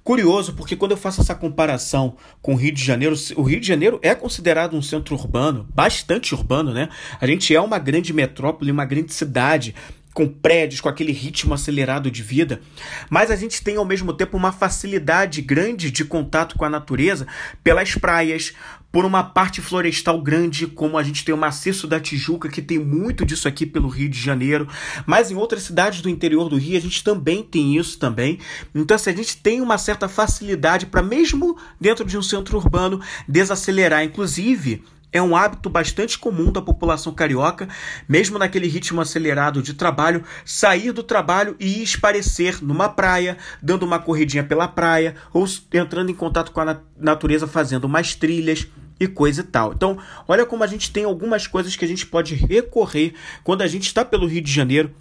Curioso, 0.04 0.54
porque 0.54 0.75
quando 0.75 0.92
eu 0.92 0.98
faço 0.98 1.22
essa 1.22 1.34
comparação 1.34 2.15
com 2.39 2.54
o 2.54 2.56
Rio 2.56 2.72
de 2.72 2.84
Janeiro, 2.84 3.15
o 3.36 3.42
Rio 3.42 3.60
de 3.60 3.68
Janeiro 3.68 4.00
é 4.04 4.13
considerado 4.13 4.75
um 4.77 4.82
centro 4.82 5.15
urbano, 5.15 5.68
bastante 5.74 6.36
urbano, 6.36 6.72
né? 6.72 6.89
A 7.20 7.25
gente 7.25 7.56
é 7.56 7.60
uma 7.60 7.80
grande 7.80 8.13
metrópole, 8.13 8.70
uma 8.70 8.86
grande 8.86 9.12
cidade, 9.12 9.74
com 10.15 10.29
prédios, 10.29 10.79
com 10.79 10.88
aquele 10.88 11.12
ritmo 11.12 11.53
acelerado 11.53 12.10
de 12.10 12.24
vida, 12.24 12.62
mas 13.10 13.29
a 13.29 13.36
gente 13.36 13.62
tem 13.62 13.75
ao 13.75 13.84
mesmo 13.84 14.13
tempo 14.13 14.38
uma 14.38 14.53
facilidade 14.53 15.41
grande 15.41 15.91
de 15.91 16.05
contato 16.05 16.57
com 16.57 16.63
a 16.63 16.69
natureza 16.69 17.27
pelas 17.62 17.95
praias, 17.95 18.53
por 18.93 19.03
uma 19.03 19.22
parte 19.22 19.60
florestal 19.60 20.22
grande, 20.22 20.67
como 20.67 20.98
a 20.98 21.03
gente 21.03 21.25
tem 21.25 21.36
o 21.36 21.38
maciço 21.38 21.86
da 21.86 22.00
Tijuca, 22.00 22.48
que 22.48 22.62
tem 22.62 22.79
muito 22.79 23.25
disso 23.25 23.45
aqui 23.45 23.65
pelo 23.65 23.89
Rio 23.89 24.07
de 24.07 24.17
Janeiro, 24.17 24.69
mas 25.05 25.29
em 25.29 25.36
outras 25.36 25.63
cidades 25.63 26.00
do 26.00 26.10
interior 26.10 26.48
do 26.48 26.55
Rio 26.55 26.77
a 26.77 26.81
gente 26.81 27.03
também 27.03 27.43
tem 27.43 27.75
isso 27.77 28.00
também. 28.00 28.39
Então, 28.74 28.95
assim, 28.95 29.10
a 29.10 29.15
gente 29.15 29.36
tem 29.36 29.60
uma 29.60 29.77
certa 29.77 30.07
facilidade 30.07 30.86
para 30.86 31.03
mesmo 31.03 31.57
dentro 31.77 32.05
de 32.05 32.17
um 32.17 32.24
centro 32.24 32.55
urbano 32.55 33.01
desacelerar, 33.27 34.01
inclusive 34.01 34.81
é 35.15 35.22
um 35.22 35.34
hábito 35.34 35.69
bastante 35.69 36.19
comum 36.19 36.51
da 36.51 36.62
população 36.62 37.13
carioca, 37.13 37.69
mesmo 38.05 38.38
naquele 38.38 38.67
ritmo 38.67 39.00
acelerado 39.00 39.62
de 39.62 39.74
trabalho, 39.74 40.25
sair 40.43 40.91
do 40.91 41.01
trabalho 41.01 41.55
e 41.57 41.81
esparecer 41.81 42.62
numa 42.62 42.89
praia, 42.89 43.38
dando 43.63 43.84
uma 43.84 43.98
corridinha 43.98 44.43
pela 44.43 44.67
praia 44.67 45.15
ou 45.31 45.48
entrando 45.74 46.12
em 46.12 46.13
contato 46.13 46.51
com 46.51 46.60
a 46.60 46.81
natureza, 47.00 47.48
fazendo 47.48 47.86
umas 47.86 48.13
trilhas 48.13 48.67
e 49.00 49.07
coisa 49.07 49.39
e 49.39 49.45
tal. 49.45 49.72
Então, 49.72 49.98
olha 50.27 50.45
como 50.45 50.65
a 50.65 50.67
gente 50.67 50.91
tem 50.91 51.05
algumas 51.05 51.48
coisas 51.48 51.77
que 51.77 51.86
a 51.86 51.88
gente 51.88 52.05
pode 52.05 52.36
recorrer 52.36 53.13
quando 53.41 53.62
a 53.62 53.67
gente 53.67 53.88
está 53.88 54.03
pelo 54.03 54.27
Rio 54.27 54.41
de 54.41 54.51
Janeiro 54.51 54.93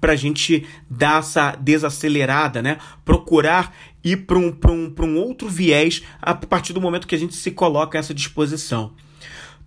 para 0.00 0.14
a 0.14 0.16
gente 0.16 0.66
dar 0.90 1.20
essa 1.20 1.52
desacelerada, 1.52 2.60
né? 2.60 2.78
Procurar 3.04 3.72
ir 4.02 4.16
para 4.26 4.38
um, 4.38 4.56
um, 4.68 4.94
um 5.00 5.16
outro 5.16 5.48
viés 5.48 6.02
a 6.20 6.34
partir 6.34 6.72
do 6.72 6.80
momento 6.80 7.06
que 7.06 7.14
a 7.14 7.18
gente 7.18 7.36
se 7.36 7.52
coloca 7.52 7.96
a 7.96 8.00
essa 8.00 8.12
disposição. 8.12 8.92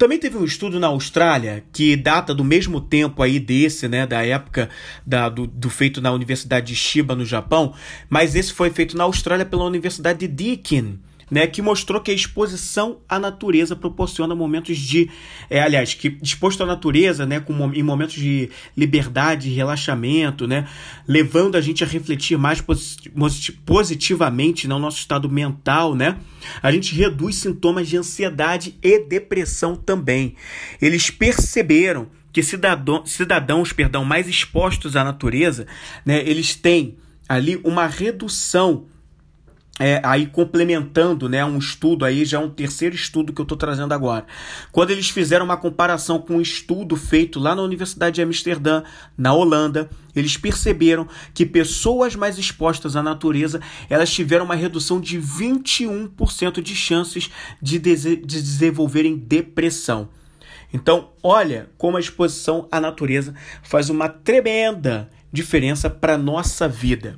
Também 0.02 0.18
teve 0.18 0.36
um 0.36 0.44
estudo 0.44 0.80
na 0.80 0.88
Austrália 0.88 1.64
que 1.72 1.96
data 1.96 2.34
do 2.34 2.44
mesmo 2.44 2.82
tempo 2.82 3.22
aí 3.22 3.40
desse, 3.40 3.88
né, 3.88 4.08
da 4.08 4.26
época 4.26 4.68
da, 5.06 5.30
do, 5.30 5.46
do 5.46 5.70
feito 5.70 6.02
na 6.02 6.12
Universidade 6.12 6.66
de 6.66 6.76
Shiba 6.76 7.16
no 7.16 7.24
Japão, 7.24 7.76
mas 8.10 8.34
esse 8.34 8.52
foi 8.52 8.72
feito 8.72 8.98
na 8.98 9.04
Austrália 9.04 9.46
pela 9.46 9.64
Universidade 9.64 10.22
de 10.22 10.28
Deakin 10.28 11.00
né, 11.32 11.48
que 11.48 11.62
mostrou 11.62 12.02
que 12.02 12.12
a 12.12 12.14
exposição 12.14 13.00
à 13.08 13.18
natureza 13.18 13.74
proporciona 13.74 14.36
momentos 14.36 14.78
de, 14.78 15.10
é, 15.50 15.62
aliás, 15.62 15.94
que 15.94 16.18
exposto 16.22 16.62
à 16.62 16.66
natureza, 16.66 17.26
né, 17.26 17.40
com, 17.40 17.74
em 17.74 17.82
momentos 17.82 18.16
de 18.16 18.50
liberdade, 18.76 19.50
relaxamento, 19.50 20.46
né, 20.46 20.68
levando 21.08 21.56
a 21.56 21.62
gente 21.62 21.86
a 21.86 21.88
refletir 21.88 22.38
mais 22.38 22.62
positivamente 23.66 24.68
no 24.68 24.78
nosso 24.78 24.98
estado 24.98 25.30
mental, 25.30 25.96
né, 25.96 26.18
a 26.62 26.70
gente 26.70 26.94
reduz 26.94 27.38
sintomas 27.38 27.88
de 27.88 27.96
ansiedade 27.96 28.76
e 28.84 29.00
depressão 29.00 29.78
também. 29.78 30.36
Eles 30.82 31.10
perceberam 31.10 32.08
que 32.34 32.44
cidadão, 32.44 33.06
cidadãos, 33.06 33.72
perdão, 33.72 34.04
mais 34.04 34.28
expostos 34.28 34.98
à 34.98 35.04
natureza, 35.04 35.66
né, 36.06 36.22
eles 36.28 36.56
têm 36.56 36.98
ali 37.28 37.58
uma 37.64 37.88
redução 37.88 38.86
é, 39.82 40.00
aí 40.04 40.28
complementando 40.28 41.28
né, 41.28 41.44
um 41.44 41.58
estudo, 41.58 42.06
aí 42.06 42.24
já 42.24 42.38
é 42.38 42.40
um 42.40 42.52
terceiro 42.52 42.94
estudo 42.94 43.34
que 43.34 43.42
eu 43.42 43.44
estou 43.44 43.58
trazendo 43.58 43.96
agora. 43.96 44.28
Quando 44.72 44.92
eles 44.92 45.10
fizeram 45.10 45.44
uma 45.44 45.58
comparação 45.58 46.20
com 46.20 46.36
um 46.36 46.42
estudo 46.42 46.96
feito 46.96 47.40
lá 47.40 47.56
na 47.56 47.64
Universidade 47.64 48.16
de 48.16 48.22
Amsterdã, 48.22 48.84
na 49.18 49.34
Holanda, 49.34 49.90
eles 50.16 50.38
perceberam 50.38 51.08
que 51.34 51.48
pessoas 51.48 52.16
mais 52.16 52.38
expostas 52.38 52.96
à 52.96 53.02
natureza 53.02 53.60
elas 53.90 54.12
tiveram 54.14 54.46
uma 54.46 54.54
redução 54.54 55.02
de 55.02 55.20
21% 55.20 56.62
de 56.62 56.76
chances 56.76 57.32
de, 57.60 57.80
de 57.80 58.16
desenvolverem 58.18 59.18
depressão. 59.18 60.10
Então, 60.72 61.10
olha 61.24 61.72
como 61.76 61.98
a 61.98 62.00
exposição 62.00 62.68
à 62.72 62.80
natureza 62.80 63.34
faz 63.64 63.90
uma 63.90 64.08
tremenda 64.08 65.10
diferença 65.34 65.90
para 65.90 66.14
a 66.14 66.20
nossa 66.20 66.68
vida. 66.68 67.18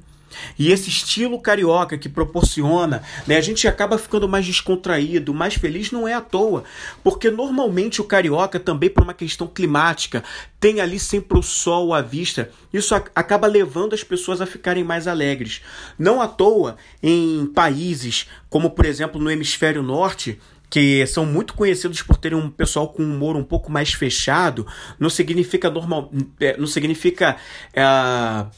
E 0.57 0.71
esse 0.71 0.89
estilo 0.89 1.39
carioca 1.39 1.97
que 1.97 2.09
proporciona, 2.09 3.03
né, 3.27 3.37
a 3.37 3.41
gente 3.41 3.67
acaba 3.67 3.97
ficando 3.97 4.27
mais 4.27 4.45
descontraído, 4.45 5.33
mais 5.33 5.55
feliz, 5.55 5.91
não 5.91 6.07
é 6.07 6.13
à 6.13 6.21
toa. 6.21 6.63
Porque 7.03 7.29
normalmente 7.29 8.01
o 8.01 8.05
carioca, 8.05 8.59
também 8.59 8.89
por 8.89 9.03
uma 9.03 9.13
questão 9.13 9.47
climática, 9.47 10.23
tem 10.59 10.79
ali 10.79 10.99
sempre 10.99 11.37
o 11.37 11.43
sol 11.43 11.93
à 11.93 12.01
vista. 12.01 12.49
Isso 12.71 12.95
acaba 12.95 13.47
levando 13.47 13.93
as 13.93 14.03
pessoas 14.03 14.41
a 14.41 14.45
ficarem 14.45 14.83
mais 14.83 15.07
alegres. 15.07 15.61
Não 15.97 16.21
à 16.21 16.27
toa, 16.27 16.77
em 17.01 17.45
países 17.47 18.27
como, 18.49 18.69
por 18.69 18.85
exemplo, 18.85 19.19
no 19.19 19.31
hemisfério 19.31 19.81
norte, 19.81 20.39
que 20.69 21.05
são 21.05 21.25
muito 21.25 21.53
conhecidos 21.53 22.01
por 22.01 22.17
terem 22.17 22.37
um 22.37 22.49
pessoal 22.49 22.87
com 22.87 23.03
um 23.03 23.15
humor 23.15 23.35
um 23.35 23.43
pouco 23.43 23.71
mais 23.71 23.93
fechado, 23.93 24.65
não 24.99 25.09
significa 25.09 25.69
normal, 25.69 26.11
é, 26.39 26.57
não 26.57 26.67
significa 26.67 27.35
uh, 27.69 28.49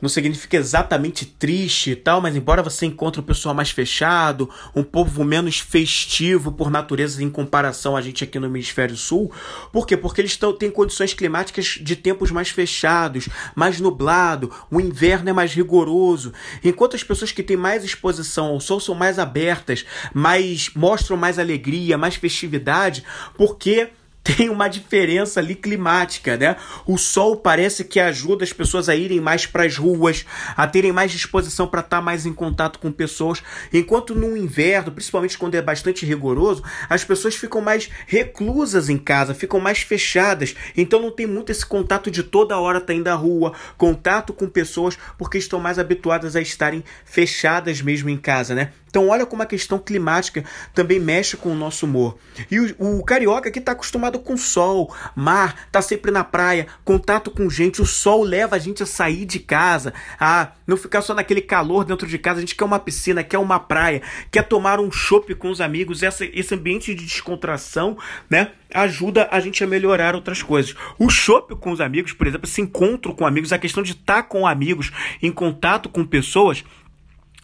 não 0.00 0.08
significa 0.08 0.56
exatamente 0.56 1.26
triste 1.26 1.90
e 1.90 1.96
tal, 1.96 2.20
mas 2.20 2.36
embora 2.36 2.62
você 2.62 2.86
encontre 2.86 3.20
um 3.20 3.24
pessoal 3.24 3.54
mais 3.54 3.70
fechado, 3.70 4.48
um 4.74 4.82
povo 4.82 5.24
menos 5.24 5.58
festivo 5.58 6.52
por 6.52 6.70
natureza 6.70 7.22
em 7.22 7.30
comparação 7.30 7.96
a 7.96 8.00
gente 8.00 8.24
aqui 8.24 8.38
no 8.38 8.46
hemisfério 8.46 8.96
sul, 8.96 9.32
por 9.72 9.86
quê? 9.86 9.96
Porque 9.96 10.20
eles 10.20 10.36
tão, 10.36 10.52
têm 10.52 10.70
condições 10.70 11.14
climáticas 11.14 11.78
de 11.80 11.96
tempos 11.96 12.30
mais 12.30 12.50
fechados, 12.50 13.28
mais 13.54 13.80
nublado, 13.80 14.52
o 14.70 14.80
inverno 14.80 15.30
é 15.30 15.32
mais 15.32 15.52
rigoroso, 15.52 16.32
enquanto 16.62 16.94
as 16.94 17.02
pessoas 17.02 17.32
que 17.32 17.42
têm 17.42 17.56
mais 17.56 17.84
exposição 17.84 18.46
ao 18.46 18.60
sol 18.60 18.80
são 18.80 18.94
mais 18.94 19.18
abertas, 19.18 19.84
mais 20.14 20.70
mostram 20.74 21.16
mais 21.16 21.38
alegria, 21.38 21.98
mais 21.98 22.14
festividade, 22.14 23.04
porque 23.36 23.90
tem 24.36 24.50
uma 24.50 24.68
diferença 24.68 25.40
ali 25.40 25.54
climática, 25.54 26.36
né? 26.36 26.56
O 26.86 26.98
sol 26.98 27.36
parece 27.36 27.82
que 27.84 27.98
ajuda 27.98 28.44
as 28.44 28.52
pessoas 28.52 28.88
a 28.88 28.94
irem 28.94 29.20
mais 29.20 29.46
para 29.46 29.64
as 29.64 29.76
ruas, 29.76 30.26
a 30.54 30.66
terem 30.66 30.92
mais 30.92 31.10
disposição 31.12 31.66
para 31.66 31.80
estar 31.80 31.98
tá 31.98 32.02
mais 32.02 32.26
em 32.26 32.32
contato 32.34 32.78
com 32.78 32.92
pessoas, 32.92 33.42
enquanto 33.72 34.14
no 34.14 34.36
inverno, 34.36 34.92
principalmente 34.92 35.38
quando 35.38 35.54
é 35.54 35.62
bastante 35.62 36.04
rigoroso, 36.04 36.62
as 36.90 37.04
pessoas 37.04 37.36
ficam 37.36 37.60
mais 37.62 37.88
reclusas 38.06 38.90
em 38.90 38.98
casa, 38.98 39.34
ficam 39.34 39.60
mais 39.60 39.80
fechadas, 39.80 40.54
então 40.76 41.00
não 41.00 41.10
tem 41.10 41.26
muito 41.26 41.50
esse 41.50 41.64
contato 41.64 42.10
de 42.10 42.22
toda 42.22 42.58
hora 42.58 42.80
tá 42.80 42.92
indo 42.92 43.08
à 43.08 43.14
rua, 43.14 43.54
contato 43.78 44.32
com 44.32 44.46
pessoas, 44.48 44.98
porque 45.16 45.38
estão 45.38 45.58
mais 45.58 45.78
habituadas 45.78 46.36
a 46.36 46.40
estarem 46.40 46.84
fechadas 47.04 47.80
mesmo 47.80 48.10
em 48.10 48.16
casa, 48.16 48.54
né? 48.54 48.72
Então, 48.88 49.08
olha 49.08 49.26
como 49.26 49.42
a 49.42 49.46
questão 49.46 49.78
climática 49.78 50.44
também 50.74 50.98
mexe 50.98 51.36
com 51.36 51.50
o 51.50 51.54
nosso 51.54 51.86
humor. 51.86 52.18
E 52.50 52.58
o, 52.58 52.98
o 52.98 53.04
carioca 53.04 53.50
que 53.50 53.58
está 53.58 53.72
acostumado 53.72 54.18
com 54.18 54.36
sol, 54.36 54.94
mar, 55.14 55.66
está 55.66 55.80
sempre 55.82 56.10
na 56.10 56.24
praia, 56.24 56.66
contato 56.84 57.30
com 57.30 57.48
gente. 57.50 57.82
O 57.82 57.86
sol 57.86 58.22
leva 58.22 58.56
a 58.56 58.58
gente 58.58 58.82
a 58.82 58.86
sair 58.86 59.24
de 59.24 59.38
casa, 59.38 59.92
a 60.18 60.52
não 60.66 60.76
ficar 60.76 61.02
só 61.02 61.14
naquele 61.14 61.40
calor 61.40 61.84
dentro 61.84 62.06
de 62.06 62.18
casa. 62.18 62.38
A 62.38 62.40
gente 62.40 62.54
quer 62.54 62.64
uma 62.64 62.78
piscina, 62.78 63.22
quer 63.22 63.38
uma 63.38 63.60
praia, 63.60 64.02
quer 64.30 64.42
tomar 64.42 64.80
um 64.80 64.90
chopp 64.90 65.34
com 65.34 65.50
os 65.50 65.60
amigos. 65.60 66.02
Essa, 66.02 66.24
esse 66.24 66.54
ambiente 66.54 66.94
de 66.94 67.04
descontração, 67.04 67.96
né? 68.28 68.52
Ajuda 68.72 69.28
a 69.30 69.40
gente 69.40 69.64
a 69.64 69.66
melhorar 69.66 70.14
outras 70.14 70.42
coisas. 70.42 70.74
O 70.98 71.08
chopp 71.08 71.56
com 71.56 71.70
os 71.70 71.80
amigos, 71.80 72.12
por 72.12 72.26
exemplo, 72.26 72.46
esse 72.46 72.60
encontro 72.60 73.14
com 73.14 73.26
amigos, 73.26 73.52
a 73.52 73.58
questão 73.58 73.82
de 73.82 73.92
estar 73.92 74.16
tá 74.16 74.22
com 74.22 74.46
amigos, 74.46 74.92
em 75.22 75.32
contato 75.32 75.88
com 75.88 76.04
pessoas 76.04 76.64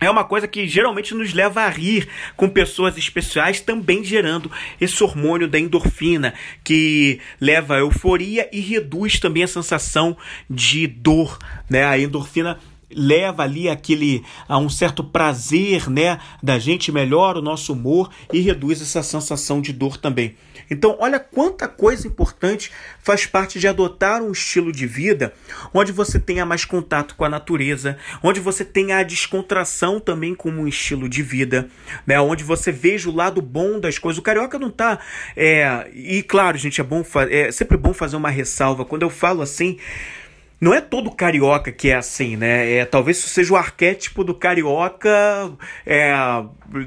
é 0.00 0.10
uma 0.10 0.24
coisa 0.24 0.46
que 0.46 0.66
geralmente 0.66 1.14
nos 1.14 1.32
leva 1.32 1.62
a 1.62 1.68
rir 1.68 2.08
com 2.36 2.48
pessoas 2.48 2.98
especiais, 2.98 3.60
também 3.60 4.04
gerando 4.04 4.50
esse 4.80 5.02
hormônio 5.02 5.48
da 5.48 5.58
endorfina, 5.58 6.34
que 6.62 7.20
leva 7.40 7.76
a 7.76 7.78
euforia 7.78 8.48
e 8.52 8.60
reduz 8.60 9.18
também 9.18 9.44
a 9.44 9.48
sensação 9.48 10.16
de 10.50 10.86
dor. 10.86 11.38
Né? 11.70 11.84
A 11.84 11.98
endorfina 11.98 12.58
leva 12.90 13.42
ali 13.42 13.68
aquele 13.68 14.22
a 14.48 14.58
um 14.58 14.68
certo 14.68 15.02
prazer, 15.02 15.90
né, 15.90 16.20
da 16.42 16.58
gente 16.58 16.92
melhora 16.92 17.38
o 17.38 17.42
nosso 17.42 17.72
humor 17.72 18.10
e 18.32 18.40
reduz 18.40 18.80
essa 18.80 19.02
sensação 19.02 19.60
de 19.60 19.72
dor 19.72 19.96
também. 19.96 20.36
Então, 20.70 20.96
olha 21.00 21.18
quanta 21.18 21.68
coisa 21.68 22.06
importante 22.06 22.70
faz 23.00 23.26
parte 23.26 23.58
de 23.58 23.68
adotar 23.68 24.22
um 24.22 24.32
estilo 24.32 24.72
de 24.72 24.86
vida 24.86 25.32
onde 25.72 25.92
você 25.92 26.18
tenha 26.18 26.44
mais 26.44 26.64
contato 26.64 27.14
com 27.14 27.24
a 27.24 27.28
natureza, 27.28 27.96
onde 28.22 28.40
você 28.40 28.64
tenha 28.64 28.98
a 28.98 29.02
descontração 29.02 30.00
também 30.00 30.34
como 30.34 30.62
um 30.62 30.68
estilo 30.68 31.08
de 31.08 31.22
vida, 31.22 31.68
né? 32.06 32.20
onde 32.20 32.44
você 32.44 32.72
veja 32.72 33.08
o 33.08 33.14
lado 33.14 33.40
bom 33.42 33.78
das 33.78 33.98
coisas. 33.98 34.18
O 34.18 34.22
carioca 34.22 34.58
não 34.58 34.70
tá. 34.70 34.98
É... 35.36 35.88
E 35.92 36.22
claro, 36.22 36.56
gente, 36.56 36.80
é, 36.80 36.84
bom 36.84 37.04
é 37.30 37.50
sempre 37.50 37.76
bom 37.76 37.92
fazer 37.92 38.16
uma 38.16 38.30
ressalva. 38.30 38.84
Quando 38.84 39.02
eu 39.02 39.10
falo 39.10 39.42
assim 39.42 39.78
não 40.64 40.72
é 40.72 40.80
todo 40.80 41.10
carioca 41.10 41.70
que 41.70 41.90
é 41.90 41.94
assim, 41.94 42.38
né? 42.38 42.72
É, 42.72 42.84
talvez 42.86 43.18
isso 43.18 43.28
seja 43.28 43.52
o 43.52 43.56
arquétipo 43.56 44.24
do 44.24 44.34
carioca. 44.34 45.52
É, 45.84 46.14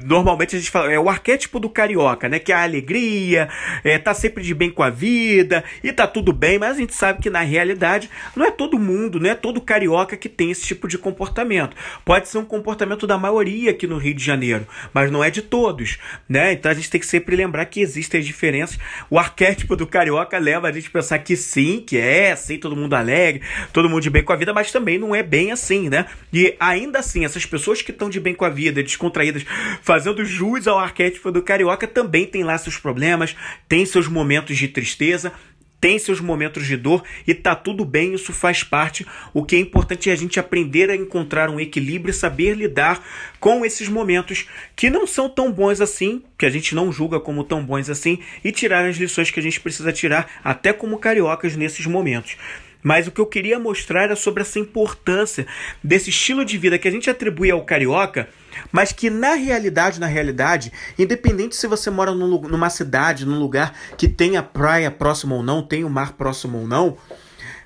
normalmente 0.04 0.56
a 0.56 0.58
gente 0.58 0.68
fala, 0.68 0.92
é 0.92 0.98
o 0.98 1.08
arquétipo 1.08 1.60
do 1.60 1.70
carioca, 1.70 2.28
né? 2.28 2.40
Que 2.40 2.50
é 2.50 2.56
a 2.56 2.64
alegria, 2.64 3.48
é, 3.84 3.96
tá 3.96 4.12
sempre 4.12 4.42
de 4.42 4.52
bem 4.52 4.68
com 4.68 4.82
a 4.82 4.90
vida 4.90 5.62
e 5.80 5.92
tá 5.92 6.08
tudo 6.08 6.32
bem, 6.32 6.58
mas 6.58 6.76
a 6.76 6.80
gente 6.80 6.92
sabe 6.92 7.22
que 7.22 7.30
na 7.30 7.42
realidade 7.42 8.10
não 8.34 8.44
é 8.44 8.50
todo 8.50 8.80
mundo, 8.80 9.20
não 9.20 9.30
é 9.30 9.34
todo 9.36 9.60
carioca 9.60 10.16
que 10.16 10.28
tem 10.28 10.50
esse 10.50 10.62
tipo 10.62 10.88
de 10.88 10.98
comportamento. 10.98 11.76
Pode 12.04 12.28
ser 12.28 12.38
um 12.38 12.44
comportamento 12.44 13.06
da 13.06 13.16
maioria 13.16 13.70
aqui 13.70 13.86
no 13.86 13.96
Rio 13.96 14.14
de 14.14 14.24
Janeiro, 14.24 14.66
mas 14.92 15.08
não 15.08 15.22
é 15.22 15.30
de 15.30 15.40
todos, 15.40 15.98
né? 16.28 16.52
Então 16.52 16.72
a 16.72 16.74
gente 16.74 16.90
tem 16.90 17.00
que 17.00 17.06
sempre 17.06 17.36
lembrar 17.36 17.64
que 17.66 17.80
existem 17.80 18.18
as 18.18 18.26
diferenças. 18.26 18.76
O 19.08 19.20
arquétipo 19.20 19.76
do 19.76 19.86
carioca 19.86 20.36
leva 20.36 20.66
a 20.66 20.72
gente 20.72 20.88
a 20.88 20.90
pensar 20.90 21.20
que 21.20 21.36
sim, 21.36 21.80
que 21.86 21.96
é, 21.96 22.34
sim, 22.34 22.58
todo 22.58 22.74
mundo 22.74 22.94
alegre 22.94 23.40
todo 23.72 23.88
mundo 23.88 24.02
de 24.02 24.10
bem 24.10 24.22
com 24.22 24.32
a 24.32 24.36
vida, 24.36 24.52
mas 24.52 24.72
também 24.72 24.98
não 24.98 25.14
é 25.14 25.22
bem 25.22 25.52
assim, 25.52 25.88
né? 25.88 26.06
E 26.32 26.54
ainda 26.58 26.98
assim, 26.98 27.24
essas 27.24 27.46
pessoas 27.46 27.82
que 27.82 27.90
estão 27.90 28.10
de 28.10 28.20
bem 28.20 28.34
com 28.34 28.44
a 28.44 28.50
vida, 28.50 28.82
descontraídas, 28.82 29.44
fazendo 29.82 30.24
jus 30.24 30.66
ao 30.66 30.78
arquétipo 30.78 31.30
do 31.30 31.42
carioca, 31.42 31.86
também 31.86 32.26
tem 32.26 32.44
lá 32.44 32.56
seus 32.58 32.76
problemas, 32.76 33.36
tem 33.68 33.84
seus 33.84 34.08
momentos 34.08 34.56
de 34.56 34.68
tristeza, 34.68 35.32
tem 35.80 35.98
seus 35.98 36.20
momentos 36.20 36.66
de 36.66 36.76
dor 36.76 37.02
e 37.26 37.34
tá 37.34 37.54
tudo 37.54 37.84
bem, 37.84 38.14
isso 38.14 38.32
faz 38.32 38.62
parte. 38.62 39.06
O 39.32 39.44
que 39.44 39.56
é 39.56 39.58
importante 39.58 40.10
é 40.10 40.12
a 40.12 40.16
gente 40.16 40.40
aprender 40.40 40.90
a 40.90 40.96
encontrar 40.96 41.50
um 41.50 41.60
equilíbrio 41.60 42.10
e 42.10 42.14
saber 42.14 42.54
lidar 42.54 43.02
com 43.38 43.64
esses 43.64 43.88
momentos 43.88 44.46
que 44.74 44.90
não 44.90 45.06
são 45.06 45.28
tão 45.28 45.52
bons 45.52 45.80
assim, 45.80 46.22
que 46.36 46.46
a 46.46 46.50
gente 46.50 46.74
não 46.74 46.90
julga 46.90 47.20
como 47.20 47.44
tão 47.44 47.64
bons 47.64 47.88
assim, 47.88 48.18
e 48.42 48.50
tirar 48.50 48.84
as 48.86 48.96
lições 48.96 49.30
que 49.30 49.40
a 49.40 49.42
gente 49.42 49.60
precisa 49.60 49.92
tirar, 49.92 50.28
até 50.42 50.72
como 50.72 50.98
cariocas 50.98 51.54
nesses 51.56 51.86
momentos. 51.86 52.36
Mas 52.82 53.06
o 53.06 53.10
que 53.10 53.20
eu 53.20 53.26
queria 53.26 53.58
mostrar 53.58 54.04
era 54.04 54.16
sobre 54.16 54.42
essa 54.42 54.58
importância 54.58 55.46
desse 55.82 56.10
estilo 56.10 56.44
de 56.44 56.56
vida 56.56 56.78
que 56.78 56.86
a 56.86 56.90
gente 56.90 57.10
atribui 57.10 57.50
ao 57.50 57.64
carioca, 57.64 58.28
mas 58.70 58.92
que 58.92 59.10
na 59.10 59.34
realidade, 59.34 59.98
na 59.98 60.06
realidade, 60.06 60.72
independente 60.98 61.56
se 61.56 61.66
você 61.66 61.90
mora 61.90 62.14
num, 62.14 62.40
numa 62.42 62.70
cidade, 62.70 63.26
num 63.26 63.38
lugar 63.38 63.74
que 63.96 64.08
tenha 64.08 64.42
praia 64.42 64.90
próxima 64.90 65.34
ou 65.34 65.42
não, 65.42 65.62
tem 65.62 65.84
o 65.84 65.90
mar 65.90 66.12
próximo 66.12 66.58
ou 66.58 66.68
não, 66.68 66.96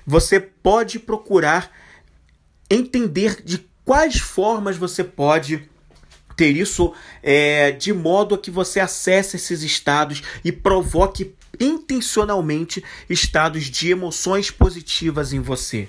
você 0.05 0.39
pode 0.39 0.99
procurar 0.99 1.71
entender 2.69 3.41
de 3.43 3.65
quais 3.85 4.19
formas 4.19 4.77
você 4.77 5.03
pode 5.03 5.69
ter 6.35 6.55
isso 6.55 6.93
é, 7.21 7.71
de 7.71 7.93
modo 7.93 8.35
a 8.35 8.37
que 8.37 8.49
você 8.49 8.79
acesse 8.79 9.35
esses 9.35 9.61
estados 9.61 10.23
e 10.43 10.51
provoque 10.51 11.35
intencionalmente 11.59 12.83
estados 13.09 13.65
de 13.65 13.91
emoções 13.91 14.49
positivas 14.49 15.33
em 15.33 15.39
você. 15.39 15.87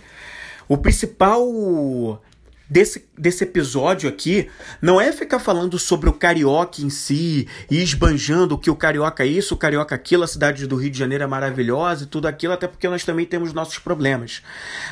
O 0.68 0.76
principal 0.76 2.22
desse, 2.68 3.06
desse 3.16 3.44
episódio 3.44 4.08
aqui 4.08 4.48
não 4.80 5.00
é 5.00 5.12
ficar 5.12 5.38
falando 5.38 5.78
sobre 5.78 6.08
o 6.08 6.12
carioca 6.12 6.80
em 6.80 6.90
si 6.90 7.46
e 7.70 7.82
esbanjando 7.82 8.58
que 8.58 8.70
o 8.70 8.76
carioca 8.76 9.24
é 9.24 9.26
isso, 9.26 9.54
o 9.54 9.58
carioca 9.58 9.94
aquilo, 9.94 10.24
a 10.24 10.26
cidade 10.26 10.66
do 10.66 10.76
Rio 10.76 10.90
de 10.90 10.98
Janeiro 10.98 11.24
é 11.24 11.26
maravilhosa 11.26 12.04
e 12.04 12.06
tudo 12.06 12.26
aquilo, 12.26 12.52
até 12.52 12.66
porque 12.66 12.88
nós 12.88 13.04
também 13.04 13.26
temos 13.26 13.52
nossos 13.52 13.78
problemas. 13.78 14.42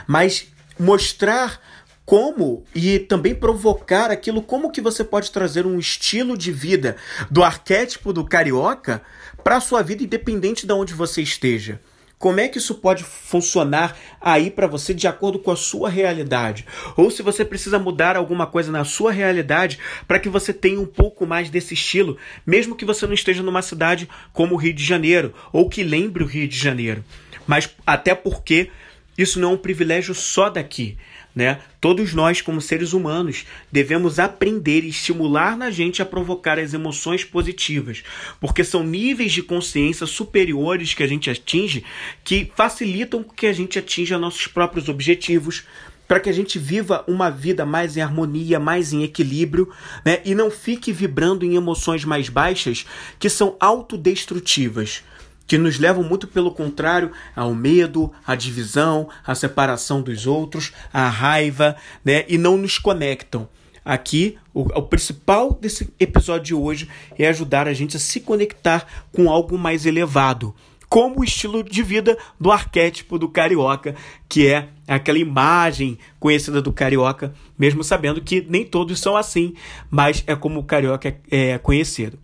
Mas 0.06 0.46
mostrar 0.78 1.60
como 2.04 2.64
e 2.74 2.98
também 2.98 3.34
provocar 3.34 4.10
aquilo 4.10 4.42
como 4.42 4.70
que 4.70 4.80
você 4.80 5.04
pode 5.04 5.30
trazer 5.30 5.66
um 5.66 5.78
estilo 5.78 6.36
de 6.36 6.50
vida 6.50 6.96
do 7.30 7.42
arquétipo 7.42 8.12
do 8.12 8.24
carioca 8.24 9.02
para 9.42 9.56
a 9.56 9.60
sua 9.60 9.82
vida 9.82 10.02
independente 10.02 10.66
de 10.66 10.72
onde 10.72 10.94
você 10.94 11.22
esteja. 11.22 11.80
Como 12.22 12.38
é 12.38 12.46
que 12.46 12.58
isso 12.58 12.76
pode 12.76 13.02
funcionar 13.02 13.98
aí 14.20 14.48
para 14.48 14.68
você 14.68 14.94
de 14.94 15.08
acordo 15.08 15.40
com 15.40 15.50
a 15.50 15.56
sua 15.56 15.88
realidade? 15.88 16.64
Ou 16.96 17.10
se 17.10 17.20
você 17.20 17.44
precisa 17.44 17.80
mudar 17.80 18.16
alguma 18.16 18.46
coisa 18.46 18.70
na 18.70 18.84
sua 18.84 19.10
realidade 19.10 19.80
para 20.06 20.20
que 20.20 20.28
você 20.28 20.52
tenha 20.52 20.80
um 20.80 20.86
pouco 20.86 21.26
mais 21.26 21.50
desse 21.50 21.74
estilo, 21.74 22.16
mesmo 22.46 22.76
que 22.76 22.84
você 22.84 23.08
não 23.08 23.14
esteja 23.14 23.42
numa 23.42 23.60
cidade 23.60 24.08
como 24.32 24.54
o 24.54 24.56
Rio 24.56 24.72
de 24.72 24.84
Janeiro 24.84 25.34
ou 25.52 25.68
que 25.68 25.82
lembre 25.82 26.22
o 26.22 26.26
Rio 26.26 26.46
de 26.46 26.56
Janeiro. 26.56 27.04
Mas 27.44 27.68
até 27.84 28.14
porque 28.14 28.70
isso 29.16 29.38
não 29.38 29.50
é 29.50 29.54
um 29.54 29.58
privilégio 29.58 30.14
só 30.14 30.48
daqui. 30.48 30.96
Né? 31.34 31.60
Todos 31.80 32.12
nós, 32.12 32.42
como 32.42 32.60
seres 32.60 32.92
humanos, 32.92 33.46
devemos 33.70 34.18
aprender 34.18 34.84
e 34.84 34.90
estimular 34.90 35.56
na 35.56 35.70
gente 35.70 36.02
a 36.02 36.06
provocar 36.06 36.58
as 36.58 36.74
emoções 36.74 37.24
positivas, 37.24 38.02
porque 38.38 38.62
são 38.62 38.84
níveis 38.84 39.32
de 39.32 39.42
consciência 39.42 40.06
superiores 40.06 40.92
que 40.92 41.02
a 41.02 41.06
gente 41.06 41.30
atinge 41.30 41.84
que 42.22 42.52
facilitam 42.54 43.24
que 43.24 43.46
a 43.46 43.52
gente 43.52 43.78
atinja 43.78 44.18
nossos 44.18 44.46
próprios 44.46 44.90
objetivos, 44.90 45.64
para 46.06 46.20
que 46.20 46.28
a 46.28 46.32
gente 46.32 46.58
viva 46.58 47.02
uma 47.08 47.30
vida 47.30 47.64
mais 47.64 47.96
em 47.96 48.02
harmonia, 48.02 48.60
mais 48.60 48.92
em 48.92 49.02
equilíbrio, 49.02 49.72
né? 50.04 50.20
E 50.26 50.34
não 50.34 50.50
fique 50.50 50.92
vibrando 50.92 51.42
em 51.42 51.54
emoções 51.54 52.04
mais 52.04 52.28
baixas 52.28 52.84
que 53.18 53.30
são 53.30 53.56
autodestrutivas 53.58 55.02
que 55.46 55.58
nos 55.58 55.78
levam 55.78 56.02
muito 56.02 56.26
pelo 56.26 56.50
contrário 56.50 57.12
ao 57.34 57.54
medo, 57.54 58.12
à 58.26 58.34
divisão, 58.34 59.08
à 59.26 59.34
separação 59.34 60.00
dos 60.02 60.26
outros, 60.26 60.72
à 60.92 61.08
raiva, 61.08 61.76
né? 62.04 62.24
E 62.28 62.38
não 62.38 62.56
nos 62.56 62.78
conectam. 62.78 63.48
Aqui, 63.84 64.38
o, 64.54 64.60
o, 64.60 64.82
principal 64.82 65.52
desse 65.60 65.92
episódio 65.98 66.44
de 66.44 66.54
hoje 66.54 66.88
é 67.18 67.26
ajudar 67.28 67.66
a 67.66 67.74
gente 67.74 67.96
a 67.96 68.00
se 68.00 68.20
conectar 68.20 68.86
com 69.10 69.28
algo 69.28 69.58
mais 69.58 69.84
elevado, 69.84 70.54
como 70.88 71.20
o 71.20 71.24
estilo 71.24 71.64
de 71.64 71.82
vida 71.82 72.16
do 72.38 72.52
arquétipo 72.52 73.18
do 73.18 73.28
carioca, 73.28 73.96
que 74.28 74.46
é 74.46 74.68
aquela 74.86 75.18
imagem 75.18 75.98
conhecida 76.20 76.62
do 76.62 76.72
carioca, 76.72 77.34
mesmo 77.58 77.82
sabendo 77.82 78.20
que 78.20 78.46
nem 78.48 78.64
todos 78.64 79.00
são 79.00 79.16
assim, 79.16 79.54
mas 79.90 80.22
é 80.28 80.36
como 80.36 80.60
o 80.60 80.64
carioca 80.64 81.08
é, 81.08 81.50
é 81.50 81.58
conhecido. 81.58 82.18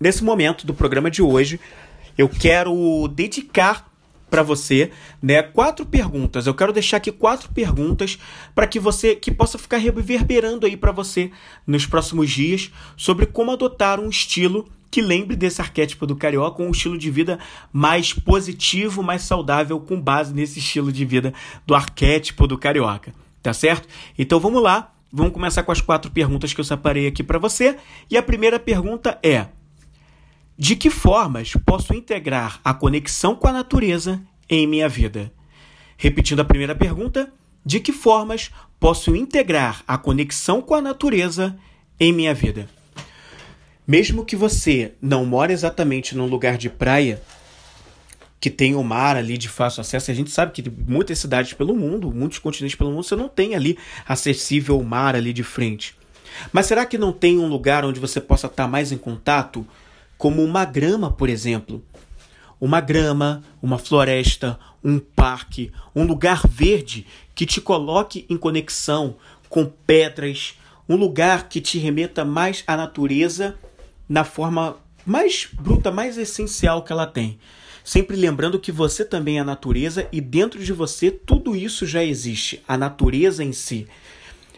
Nesse 0.00 0.24
momento 0.24 0.66
do 0.66 0.74
programa 0.74 1.08
de 1.08 1.22
hoje, 1.22 1.60
eu 2.16 2.28
quero 2.28 3.08
dedicar 3.08 3.90
para 4.30 4.42
você, 4.42 4.90
né, 5.22 5.42
quatro 5.42 5.86
perguntas. 5.86 6.46
Eu 6.46 6.54
quero 6.54 6.72
deixar 6.72 6.96
aqui 6.96 7.12
quatro 7.12 7.50
perguntas 7.50 8.18
para 8.52 8.66
que 8.66 8.80
você 8.80 9.14
que 9.14 9.30
possa 9.30 9.56
ficar 9.56 9.76
reverberando 9.76 10.66
aí 10.66 10.76
para 10.76 10.90
você 10.90 11.30
nos 11.64 11.86
próximos 11.86 12.30
dias 12.30 12.72
sobre 12.96 13.26
como 13.26 13.52
adotar 13.52 14.00
um 14.00 14.08
estilo 14.08 14.68
que 14.90 15.00
lembre 15.00 15.36
desse 15.36 15.60
arquétipo 15.60 16.06
do 16.06 16.16
carioca, 16.16 16.62
um 16.62 16.70
estilo 16.70 16.98
de 16.98 17.10
vida 17.10 17.38
mais 17.72 18.12
positivo, 18.12 19.02
mais 19.02 19.22
saudável 19.22 19.78
com 19.80 20.00
base 20.00 20.34
nesse 20.34 20.58
estilo 20.58 20.92
de 20.92 21.04
vida 21.04 21.32
do 21.66 21.74
arquétipo 21.74 22.46
do 22.46 22.58
carioca, 22.58 23.12
tá 23.42 23.52
certo? 23.52 23.88
Então 24.18 24.38
vamos 24.40 24.62
lá, 24.62 24.92
vamos 25.12 25.32
começar 25.32 25.62
com 25.62 25.72
as 25.72 25.80
quatro 25.80 26.10
perguntas 26.10 26.52
que 26.52 26.60
eu 26.60 26.64
separei 26.64 27.06
aqui 27.06 27.22
para 27.22 27.38
você. 27.38 27.76
E 28.10 28.16
a 28.16 28.22
primeira 28.22 28.58
pergunta 28.58 29.18
é: 29.22 29.46
de 30.56 30.76
que 30.76 30.90
formas 30.90 31.54
posso 31.66 31.92
integrar 31.92 32.60
a 32.64 32.72
conexão 32.72 33.34
com 33.34 33.48
a 33.48 33.52
natureza 33.52 34.22
em 34.48 34.66
minha 34.66 34.88
vida? 34.88 35.32
Repetindo 35.96 36.40
a 36.40 36.44
primeira 36.44 36.74
pergunta, 36.74 37.32
de 37.64 37.80
que 37.80 37.92
formas 37.92 38.50
posso 38.78 39.16
integrar 39.16 39.82
a 39.86 39.98
conexão 39.98 40.60
com 40.62 40.74
a 40.74 40.82
natureza 40.82 41.56
em 41.98 42.12
minha 42.12 42.34
vida? 42.34 42.68
Mesmo 43.86 44.24
que 44.24 44.36
você 44.36 44.92
não 45.00 45.26
mora 45.26 45.52
exatamente 45.52 46.16
num 46.16 46.26
lugar 46.26 46.56
de 46.56 46.70
praia 46.70 47.20
que 48.40 48.50
tem 48.50 48.74
o 48.74 48.82
mar 48.82 49.16
ali 49.16 49.38
de 49.38 49.48
fácil 49.48 49.80
acesso, 49.80 50.10
a 50.10 50.14
gente 50.14 50.30
sabe 50.30 50.52
que 50.52 50.70
muitas 50.70 51.18
cidades 51.18 51.54
pelo 51.54 51.74
mundo, 51.74 52.12
muitos 52.12 52.38
continentes 52.38 52.76
pelo 52.76 52.90
mundo, 52.90 53.02
você 53.02 53.16
não 53.16 53.28
tem 53.28 53.54
ali 53.54 53.78
acessível 54.06 54.78
o 54.78 54.84
mar 54.84 55.16
ali 55.16 55.32
de 55.32 55.42
frente. 55.42 55.96
Mas 56.52 56.66
será 56.66 56.84
que 56.84 56.98
não 56.98 57.12
tem 57.12 57.38
um 57.38 57.46
lugar 57.46 57.84
onde 57.84 58.00
você 58.00 58.20
possa 58.20 58.46
estar 58.46 58.68
mais 58.68 58.92
em 58.92 58.98
contato 58.98 59.66
como 60.24 60.42
uma 60.42 60.64
grama, 60.64 61.10
por 61.10 61.28
exemplo. 61.28 61.84
Uma 62.58 62.80
grama, 62.80 63.42
uma 63.60 63.76
floresta, 63.76 64.58
um 64.82 64.98
parque, 64.98 65.70
um 65.94 66.04
lugar 66.04 66.48
verde 66.48 67.06
que 67.34 67.44
te 67.44 67.60
coloque 67.60 68.24
em 68.30 68.38
conexão 68.38 69.16
com 69.50 69.66
pedras, 69.66 70.58
um 70.88 70.96
lugar 70.96 71.50
que 71.50 71.60
te 71.60 71.78
remeta 71.78 72.24
mais 72.24 72.64
à 72.66 72.74
natureza 72.74 73.58
na 74.08 74.24
forma 74.24 74.78
mais 75.04 75.46
bruta, 75.52 75.92
mais 75.92 76.16
essencial 76.16 76.82
que 76.82 76.90
ela 76.90 77.06
tem. 77.06 77.38
Sempre 77.84 78.16
lembrando 78.16 78.58
que 78.58 78.72
você 78.72 79.04
também 79.04 79.36
é 79.36 79.40
a 79.42 79.44
natureza 79.44 80.08
e 80.10 80.22
dentro 80.22 80.64
de 80.64 80.72
você 80.72 81.10
tudo 81.10 81.54
isso 81.54 81.86
já 81.86 82.02
existe, 82.02 82.62
a 82.66 82.78
natureza 82.78 83.44
em 83.44 83.52
si. 83.52 83.86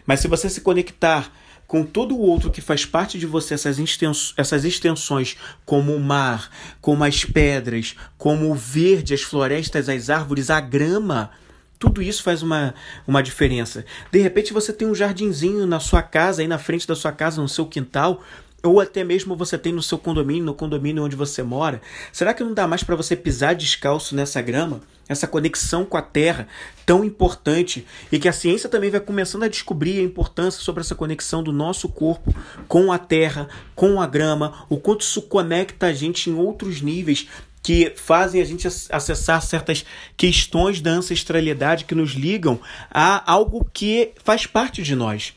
Mas 0.05 0.21
se 0.21 0.29
você 0.29 0.49
se 0.49 0.61
conectar 0.61 1.29
com 1.67 1.83
todo 1.83 2.15
o 2.15 2.21
outro 2.21 2.49
que 2.49 2.61
faz 2.61 2.85
parte 2.85 3.19
de 3.19 3.25
você, 3.25 3.53
essas, 3.53 3.77
extens 3.77 4.33
essas 4.37 4.63
extensões, 4.63 5.35
como 5.65 5.93
o 5.93 5.99
mar, 5.99 6.49
como 6.79 7.03
as 7.03 7.25
pedras, 7.25 7.95
como 8.17 8.49
o 8.49 8.55
verde, 8.55 9.13
as 9.13 9.21
florestas, 9.21 9.89
as 9.89 10.09
árvores, 10.09 10.49
a 10.49 10.61
grama. 10.61 11.29
Tudo 11.77 12.01
isso 12.01 12.23
faz 12.23 12.41
uma, 12.41 12.73
uma 13.05 13.21
diferença. 13.21 13.85
De 14.11 14.19
repente 14.19 14.53
você 14.53 14.71
tem 14.71 14.87
um 14.87 14.95
jardinzinho 14.95 15.67
na 15.67 15.79
sua 15.79 16.01
casa, 16.01 16.41
aí 16.41 16.47
na 16.47 16.57
frente 16.57 16.87
da 16.87 16.95
sua 16.95 17.11
casa, 17.11 17.41
no 17.41 17.49
seu 17.49 17.65
quintal, 17.65 18.23
ou 18.69 18.79
até 18.79 19.03
mesmo 19.03 19.35
você 19.35 19.57
tem 19.57 19.73
no 19.73 19.81
seu 19.81 19.97
condomínio, 19.97 20.43
no 20.43 20.53
condomínio 20.53 21.03
onde 21.03 21.15
você 21.15 21.41
mora. 21.43 21.81
Será 22.11 22.33
que 22.33 22.43
não 22.43 22.53
dá 22.53 22.67
mais 22.67 22.83
para 22.83 22.95
você 22.95 23.15
pisar 23.15 23.55
descalço 23.55 24.15
nessa 24.15 24.41
grama? 24.41 24.81
essa 25.09 25.27
conexão 25.27 25.85
com 25.85 25.97
a 25.97 26.01
Terra 26.01 26.47
tão 26.85 27.03
importante 27.03 27.85
e 28.11 28.19
que 28.19 28.27
a 28.27 28.33
ciência 28.33 28.69
também 28.69 28.89
vai 28.89 28.99
começando 28.99 29.43
a 29.43 29.47
descobrir 29.47 29.99
a 29.99 30.03
importância 30.03 30.61
sobre 30.61 30.81
essa 30.81 30.95
conexão 30.95 31.41
do 31.41 31.53
nosso 31.53 31.87
corpo 31.89 32.33
com 32.67 32.91
a 32.91 32.97
Terra, 32.97 33.47
com 33.75 34.01
a 34.01 34.07
grama, 34.07 34.65
o 34.69 34.77
quanto 34.77 35.01
isso 35.01 35.21
conecta 35.21 35.87
a 35.87 35.93
gente 35.93 36.29
em 36.29 36.33
outros 36.33 36.81
níveis 36.81 37.27
que 37.63 37.91
fazem 37.95 38.41
a 38.41 38.45
gente 38.45 38.67
acessar 38.67 39.41
certas 39.41 39.85
questões 40.15 40.79
da 40.79 40.91
ancestralidade 40.91 41.85
que 41.85 41.95
nos 41.95 42.11
ligam 42.11 42.59
a 42.89 43.29
algo 43.29 43.67
que 43.73 44.13
faz 44.23 44.45
parte 44.45 44.81
de 44.81 44.95
nós 44.95 45.33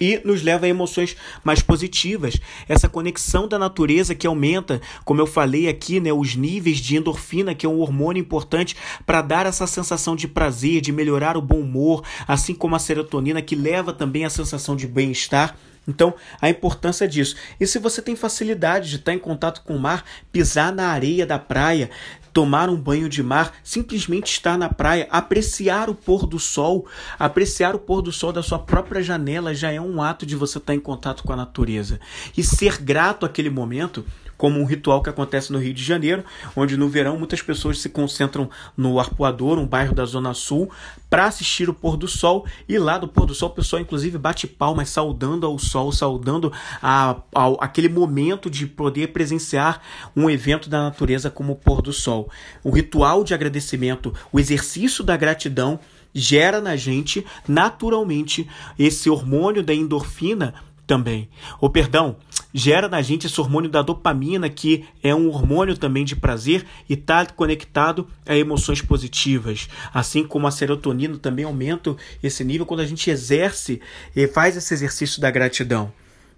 e 0.00 0.20
nos 0.24 0.42
leva 0.42 0.66
a 0.66 0.68
emoções 0.68 1.16
mais 1.42 1.62
positivas. 1.62 2.38
Essa 2.68 2.88
conexão 2.88 3.48
da 3.48 3.58
natureza 3.58 4.14
que 4.14 4.26
aumenta, 4.26 4.80
como 5.04 5.20
eu 5.20 5.26
falei 5.26 5.68
aqui, 5.68 6.00
né, 6.00 6.12
os 6.12 6.36
níveis 6.36 6.78
de 6.78 6.96
endorfina, 6.96 7.54
que 7.54 7.66
é 7.66 7.68
um 7.68 7.80
hormônio 7.80 8.20
importante 8.20 8.76
para 9.04 9.22
dar 9.22 9.46
essa 9.46 9.66
sensação 9.66 10.14
de 10.14 10.28
prazer, 10.28 10.80
de 10.80 10.92
melhorar 10.92 11.36
o 11.36 11.42
bom 11.42 11.60
humor, 11.60 12.02
assim 12.26 12.54
como 12.54 12.76
a 12.76 12.78
serotonina, 12.78 13.42
que 13.42 13.56
leva 13.56 13.92
também 13.92 14.24
a 14.24 14.30
sensação 14.30 14.76
de 14.76 14.86
bem-estar. 14.86 15.56
Então, 15.88 16.14
a 16.40 16.48
importância 16.48 17.06
disso. 17.06 17.36
E 17.60 17.66
se 17.66 17.78
você 17.78 18.02
tem 18.02 18.16
facilidade 18.16 18.90
de 18.90 18.96
estar 18.96 19.12
em 19.12 19.18
contato 19.18 19.62
com 19.62 19.76
o 19.76 19.78
mar, 19.78 20.04
pisar 20.32 20.72
na 20.72 20.88
areia 20.88 21.24
da 21.24 21.38
praia, 21.38 21.90
tomar 22.36 22.68
um 22.68 22.76
banho 22.76 23.08
de 23.08 23.22
mar, 23.22 23.54
simplesmente 23.64 24.30
estar 24.30 24.58
na 24.58 24.68
praia, 24.68 25.08
apreciar 25.10 25.88
o 25.88 25.94
pôr 25.94 26.26
do 26.26 26.38
sol, 26.38 26.86
apreciar 27.18 27.74
o 27.74 27.78
pôr 27.78 28.02
do 28.02 28.12
sol 28.12 28.30
da 28.30 28.42
sua 28.42 28.58
própria 28.58 29.02
janela 29.02 29.54
já 29.54 29.72
é 29.72 29.80
um 29.80 30.02
ato 30.02 30.26
de 30.26 30.36
você 30.36 30.58
estar 30.58 30.74
em 30.74 30.78
contato 30.78 31.22
com 31.22 31.32
a 31.32 31.36
natureza. 31.36 31.98
E 32.36 32.42
ser 32.42 32.76
grato 32.76 33.24
àquele 33.24 33.48
momento 33.48 34.04
como 34.36 34.60
um 34.60 34.64
ritual 34.64 35.02
que 35.02 35.10
acontece 35.10 35.52
no 35.52 35.58
Rio 35.58 35.72
de 35.72 35.82
Janeiro, 35.82 36.24
onde 36.54 36.76
no 36.76 36.88
verão 36.88 37.18
muitas 37.18 37.42
pessoas 37.42 37.80
se 37.80 37.88
concentram 37.88 38.50
no 38.76 38.98
Arpoador, 39.00 39.58
um 39.58 39.66
bairro 39.66 39.94
da 39.94 40.04
Zona 40.04 40.34
Sul, 40.34 40.70
para 41.08 41.26
assistir 41.26 41.68
o 41.68 41.74
pôr 41.74 41.96
do 41.96 42.06
sol. 42.06 42.46
E 42.68 42.78
lá 42.78 42.98
do 42.98 43.08
pôr 43.08 43.26
do 43.26 43.34
sol, 43.34 43.48
o 43.48 43.54
pessoal 43.54 43.80
inclusive 43.80 44.18
bate 44.18 44.46
palmas, 44.46 44.90
saudando 44.90 45.46
ao 45.46 45.58
sol, 45.58 45.90
saudando 45.92 46.52
a, 46.82 47.16
a, 47.34 47.46
aquele 47.60 47.88
momento 47.88 48.50
de 48.50 48.66
poder 48.66 49.08
presenciar 49.08 49.80
um 50.14 50.28
evento 50.28 50.68
da 50.68 50.82
natureza 50.82 51.30
como 51.30 51.54
o 51.54 51.56
pôr 51.56 51.80
do 51.80 51.92
sol. 51.92 52.25
O 52.62 52.70
ritual 52.70 53.24
de 53.24 53.34
agradecimento, 53.34 54.14
o 54.32 54.38
exercício 54.40 55.04
da 55.04 55.16
gratidão 55.16 55.78
gera 56.14 56.60
na 56.60 56.76
gente 56.76 57.24
naturalmente 57.46 58.48
esse 58.78 59.10
hormônio 59.10 59.62
da 59.62 59.74
endorfina 59.74 60.54
também. 60.86 61.28
Ou 61.60 61.68
perdão, 61.68 62.16
gera 62.54 62.88
na 62.88 63.02
gente 63.02 63.26
esse 63.26 63.40
hormônio 63.40 63.68
da 63.68 63.82
dopamina, 63.82 64.48
que 64.48 64.86
é 65.02 65.14
um 65.14 65.28
hormônio 65.28 65.76
também 65.76 66.04
de 66.04 66.14
prazer 66.14 66.64
e 66.88 66.94
está 66.94 67.26
conectado 67.26 68.08
a 68.24 68.36
emoções 68.36 68.80
positivas. 68.80 69.68
Assim 69.92 70.24
como 70.24 70.46
a 70.46 70.50
serotonina 70.50 71.18
também 71.18 71.44
aumenta 71.44 71.96
esse 72.22 72.44
nível 72.44 72.64
quando 72.64 72.80
a 72.80 72.86
gente 72.86 73.10
exerce 73.10 73.80
e 74.14 74.26
faz 74.26 74.56
esse 74.56 74.72
exercício 74.72 75.20
da 75.20 75.30
gratidão. 75.30 75.92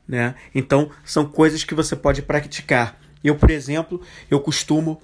Né? 0.09 0.35
Então, 0.55 0.91
são 1.05 1.27
coisas 1.27 1.63
que 1.63 1.75
você 1.75 1.95
pode 1.95 2.23
praticar. 2.23 2.99
Eu, 3.23 3.35
por 3.35 3.51
exemplo, 3.51 4.01
eu 4.31 4.41
costumo 4.41 5.01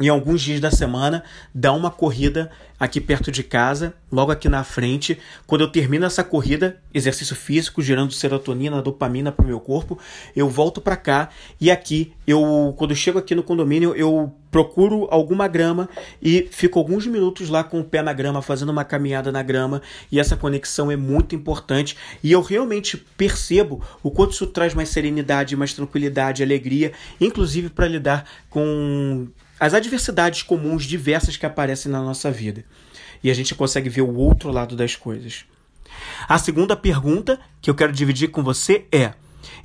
em 0.00 0.08
alguns 0.08 0.40
dias 0.40 0.60
da 0.60 0.70
semana, 0.70 1.24
dar 1.52 1.72
uma 1.72 1.90
corrida 1.90 2.50
aqui 2.78 3.00
perto 3.00 3.32
de 3.32 3.42
casa, 3.42 3.94
logo 4.12 4.30
aqui 4.30 4.48
na 4.48 4.62
frente. 4.62 5.18
Quando 5.46 5.62
eu 5.62 5.68
termino 5.68 6.06
essa 6.06 6.22
corrida, 6.22 6.80
exercício 6.94 7.34
físico, 7.34 7.82
gerando 7.82 8.12
serotonina, 8.12 8.80
dopamina 8.80 9.32
para 9.32 9.44
o 9.44 9.48
meu 9.48 9.58
corpo, 9.58 9.98
eu 10.36 10.48
volto 10.48 10.80
para 10.80 10.96
cá 10.96 11.30
e 11.60 11.70
aqui 11.70 12.12
eu, 12.26 12.74
quando 12.76 12.92
eu 12.92 12.96
chego 12.96 13.18
aqui 13.18 13.34
no 13.34 13.42
condomínio, 13.42 13.94
eu 13.96 14.32
procuro 14.50 15.08
alguma 15.10 15.48
grama 15.48 15.88
e 16.22 16.48
fico 16.50 16.78
alguns 16.78 17.06
minutos 17.06 17.48
lá 17.48 17.64
com 17.64 17.80
o 17.80 17.84
pé 17.84 18.00
na 18.00 18.12
grama, 18.12 18.40
fazendo 18.40 18.70
uma 18.70 18.84
caminhada 18.84 19.32
na 19.32 19.42
grama, 19.42 19.82
e 20.10 20.20
essa 20.20 20.36
conexão 20.36 20.90
é 20.90 20.96
muito 20.96 21.34
importante. 21.34 21.96
E 22.22 22.30
eu 22.30 22.40
realmente 22.40 22.96
percebo 22.96 23.82
o 24.02 24.10
quanto 24.10 24.32
isso 24.32 24.46
traz 24.46 24.72
mais 24.74 24.88
serenidade, 24.90 25.56
mais 25.56 25.74
tranquilidade, 25.74 26.42
alegria, 26.42 26.92
inclusive 27.20 27.68
para 27.68 27.88
lidar 27.88 28.24
com 28.48 29.26
as 29.58 29.74
adversidades 29.74 30.42
comuns 30.42 30.84
diversas 30.84 31.36
que 31.36 31.46
aparecem 31.46 31.90
na 31.90 32.02
nossa 32.02 32.30
vida. 32.30 32.64
E 33.22 33.30
a 33.30 33.34
gente 33.34 33.54
consegue 33.54 33.88
ver 33.88 34.02
o 34.02 34.14
outro 34.14 34.50
lado 34.50 34.76
das 34.76 34.94
coisas. 34.94 35.44
A 36.28 36.38
segunda 36.38 36.76
pergunta 36.76 37.40
que 37.60 37.70
eu 37.70 37.74
quero 37.74 37.92
dividir 37.92 38.28
com 38.28 38.42
você 38.42 38.86
é: 38.92 39.12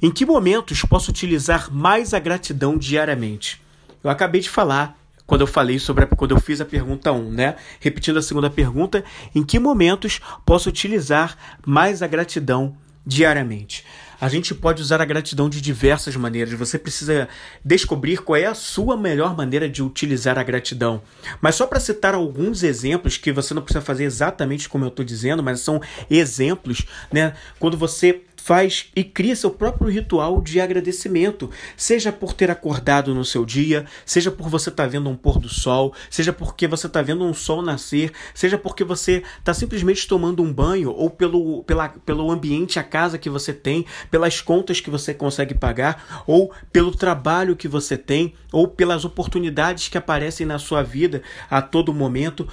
em 0.02 0.12
que 0.12 0.26
momentos 0.26 0.82
posso 0.82 1.12
utilizar 1.12 1.72
mais 1.72 2.14
a 2.14 2.20
gratidão 2.20 2.78
diariamente? 2.78 3.62
Eu 4.04 4.10
acabei 4.10 4.42
de 4.42 4.50
falar 4.50 4.98
quando 5.26 5.42
eu 5.42 5.48
falei 5.48 5.80
sobre 5.80 6.04
a, 6.04 6.08
quando 6.08 6.32
eu 6.32 6.40
fiz 6.40 6.60
a 6.60 6.66
pergunta 6.66 7.12
1, 7.12 7.32
né? 7.32 7.56
Repetindo 7.80 8.18
a 8.18 8.22
segunda 8.22 8.50
pergunta, 8.50 9.04
em 9.34 9.44
que 9.44 9.60
momentos 9.60 10.20
posso 10.46 10.70
utilizar 10.70 11.38
mais 11.66 12.02
a 12.02 12.08
gratidão 12.08 12.76
diariamente? 13.06 13.86
A 14.20 14.30
gente 14.30 14.54
pode 14.54 14.82
usar 14.82 15.02
a 15.02 15.06
gratidão 15.06 15.50
de 15.50 15.62
diversas 15.62 16.16
maneiras. 16.16 16.54
Você 16.54 16.78
precisa 16.78 17.28
descobrir 17.64 18.22
qual 18.22 18.36
é 18.36 18.46
a 18.46 18.54
sua 18.54 18.96
melhor 18.98 19.36
maneira 19.36 19.70
de 19.70 19.84
utilizar 19.84 20.38
a 20.38 20.44
gratidão. 20.44 21.02
Mas 21.42 21.56
só 21.56 21.68
para 21.68 21.80
citar 21.80 22.14
alguns 22.14 22.64
exemplos 22.64 23.18
que 23.18 23.32
você 23.32 23.54
não 23.54 23.62
precisa 23.62 23.84
fazer 23.84 24.04
exatamente 24.04 24.70
como 24.70 24.86
eu 24.86 24.90
estou 24.90 25.04
dizendo, 25.04 25.44
mas 25.44 25.60
são 25.60 25.82
exemplos, 26.10 26.86
né? 27.12 27.34
Quando 27.60 27.78
você 27.78 28.22
faz 28.44 28.92
e 28.94 29.06
cria 29.06 29.38
seu 29.38 29.50
próprio 29.50 29.90
ritual 29.90 30.42
de 30.42 30.60
agradecimento, 30.60 31.50
seja 31.78 32.12
por 32.12 32.34
ter 32.34 32.52
acordado 32.52 33.16
no 33.16 33.24
seu 33.24 33.46
dia, 33.46 33.86
seja 34.06 34.30
por 34.30 34.50
você 34.50 34.70
estar 34.70 34.84
tá 34.84 34.90
vendo 34.90 35.10
um 35.10 35.16
pôr 35.16 35.40
do 35.40 35.48
sol, 35.48 35.94
seja 36.10 36.34
porque 36.34 36.68
você 36.68 36.88
está 36.88 37.02
vendo 37.02 37.24
um 37.24 37.34
sol 37.34 37.62
nascer, 37.62 38.12
seja 38.34 38.58
porque 38.58 38.84
você 38.84 39.24
está 39.40 39.54
simplesmente 39.54 40.06
tomando 40.06 40.44
um 40.44 40.52
banho 40.52 40.92
ou 40.92 41.10
pelo, 41.10 41.64
pela, 41.64 41.88
pelo 41.88 42.30
ambiente, 42.30 42.78
a 42.78 42.84
casa 42.84 43.18
que 43.18 43.30
você 43.30 43.54
tem, 43.54 43.86
pelas 44.12 44.42
contas 44.42 44.82
que 44.82 44.90
você 44.90 45.14
consegue 45.14 45.54
pagar, 45.54 46.24
ou 46.28 46.52
pelo 46.70 46.92
trabalho 46.92 47.56
que 47.56 47.70
você 47.70 47.98
tem, 47.98 48.34
ou 48.52 48.68
pelas 48.68 49.06
oportunidades 49.06 49.88
que 49.88 49.98
aparecem 49.98 50.46
na 50.46 50.60
sua 50.60 50.84
vida 50.84 51.24
a 51.50 51.62
todo 51.62 51.94
momento 51.94 52.46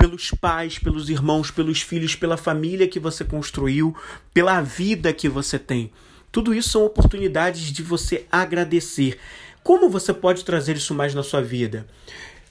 pelos 0.00 0.30
pais, 0.30 0.78
pelos 0.78 1.10
irmãos, 1.10 1.50
pelos 1.50 1.82
filhos, 1.82 2.14
pela 2.14 2.38
família 2.38 2.88
que 2.88 2.98
você 2.98 3.22
construiu, 3.22 3.94
pela 4.32 4.62
vida 4.62 5.12
que 5.12 5.28
você 5.28 5.58
tem. 5.58 5.92
Tudo 6.32 6.54
isso 6.54 6.70
são 6.70 6.86
oportunidades 6.86 7.70
de 7.70 7.82
você 7.82 8.24
agradecer. 8.32 9.18
Como 9.62 9.90
você 9.90 10.14
pode 10.14 10.42
trazer 10.42 10.74
isso 10.74 10.94
mais 10.94 11.14
na 11.14 11.22
sua 11.22 11.42
vida? 11.42 11.86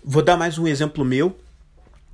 Vou 0.03 0.21
dar 0.21 0.38
mais 0.38 0.59
um 0.59 0.67
exemplo 0.67 1.03
meu. 1.03 1.35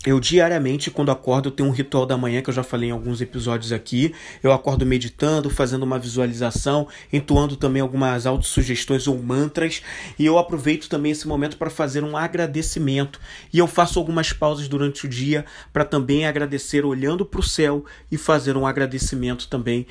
Eu 0.05 0.19
diariamente, 0.19 0.91
quando 0.91 1.09
acordo, 1.09 1.49
eu 1.49 1.51
tenho 1.51 1.67
um 1.67 1.71
ritual 1.71 2.05
da 2.05 2.15
manhã 2.15 2.39
que 2.39 2.49
eu 2.51 2.53
já 2.53 2.61
falei 2.61 2.89
em 2.89 2.91
alguns 2.91 3.21
episódios 3.21 3.71
aqui. 3.71 4.13
Eu 4.43 4.51
acordo 4.51 4.85
meditando, 4.85 5.49
fazendo 5.49 5.81
uma 5.81 5.97
visualização, 5.97 6.87
entoando 7.11 7.55
também 7.55 7.81
algumas 7.81 8.27
autossugestões 8.27 9.07
ou 9.07 9.17
mantras. 9.17 9.81
E 10.19 10.25
eu 10.25 10.37
aproveito 10.37 10.87
também 10.87 11.11
esse 11.11 11.27
momento 11.27 11.57
para 11.57 11.71
fazer 11.71 12.03
um 12.03 12.15
agradecimento. 12.15 13.19
E 13.51 13.57
eu 13.57 13.65
faço 13.65 13.97
algumas 13.97 14.31
pausas 14.31 14.67
durante 14.67 15.07
o 15.07 15.09
dia 15.09 15.43
para 15.73 15.83
também 15.83 16.27
agradecer, 16.27 16.85
olhando 16.85 17.25
para 17.25 17.39
o 17.39 17.43
céu 17.43 17.83
e 18.11 18.17
fazer 18.17 18.55
um 18.55 18.67
agradecimento 18.67 19.47
também 19.47 19.87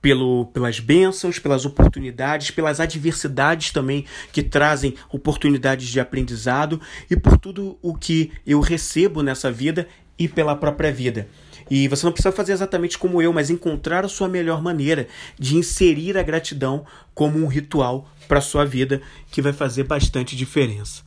pelo, 0.00 0.46
pelas 0.46 0.80
bênçãos, 0.80 1.38
pelas 1.38 1.64
oportunidades, 1.64 2.50
pelas 2.50 2.80
adversidades 2.80 3.72
também 3.72 4.04
que 4.32 4.42
trazem 4.42 4.94
oportunidades 5.10 5.88
de 5.88 6.00
aprendizado 6.00 6.80
e 7.10 7.16
por 7.16 7.38
tudo 7.38 7.78
o 7.82 7.94
que 7.94 8.32
eu 8.46 8.60
recebo 8.60 9.22
nessa 9.22 9.50
vida 9.50 9.88
e 10.18 10.28
pela 10.28 10.56
própria 10.56 10.92
vida. 10.92 11.28
E 11.70 11.86
você 11.86 12.06
não 12.06 12.12
precisa 12.12 12.32
fazer 12.32 12.52
exatamente 12.52 12.96
como 12.96 13.20
eu, 13.20 13.32
mas 13.32 13.50
encontrar 13.50 14.04
a 14.04 14.08
sua 14.08 14.28
melhor 14.28 14.62
maneira 14.62 15.06
de 15.38 15.56
inserir 15.56 16.16
a 16.16 16.22
gratidão 16.22 16.86
como 17.14 17.38
um 17.38 17.46
ritual 17.46 18.08
para 18.26 18.38
a 18.38 18.42
sua 18.42 18.64
vida 18.64 19.02
que 19.30 19.42
vai 19.42 19.52
fazer 19.52 19.84
bastante 19.84 20.34
diferença. 20.34 21.02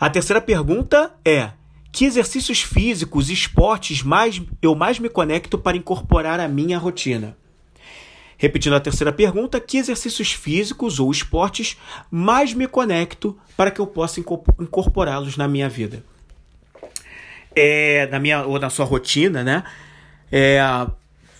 A 0.00 0.08
terceira 0.08 0.40
pergunta 0.40 1.14
é: 1.24 1.50
que 1.92 2.04
exercícios 2.04 2.62
físicos 2.62 3.30
esportes 3.30 4.02
mais 4.02 4.40
eu 4.62 4.74
mais 4.74 4.98
me 4.98 5.08
conecto 5.08 5.58
para 5.58 5.76
incorporar 5.76 6.40
a 6.40 6.48
minha 6.48 6.78
rotina? 6.78 7.36
Repetindo 8.38 8.74
a 8.74 8.80
terceira 8.80 9.12
pergunta, 9.12 9.58
que 9.58 9.78
exercícios 9.78 10.32
físicos 10.32 11.00
ou 11.00 11.10
esportes 11.10 11.78
mais 12.10 12.52
me 12.52 12.66
conecto 12.66 13.38
para 13.56 13.70
que 13.70 13.80
eu 13.80 13.86
possa 13.86 14.20
incorporá-los 14.20 15.36
na 15.36 15.48
minha 15.48 15.68
vida? 15.68 16.04
É, 17.54 18.06
na 18.10 18.18
minha 18.18 18.44
ou 18.44 18.58
na 18.58 18.68
sua 18.68 18.84
rotina, 18.84 19.42
né? 19.42 19.64
É, 20.30 20.60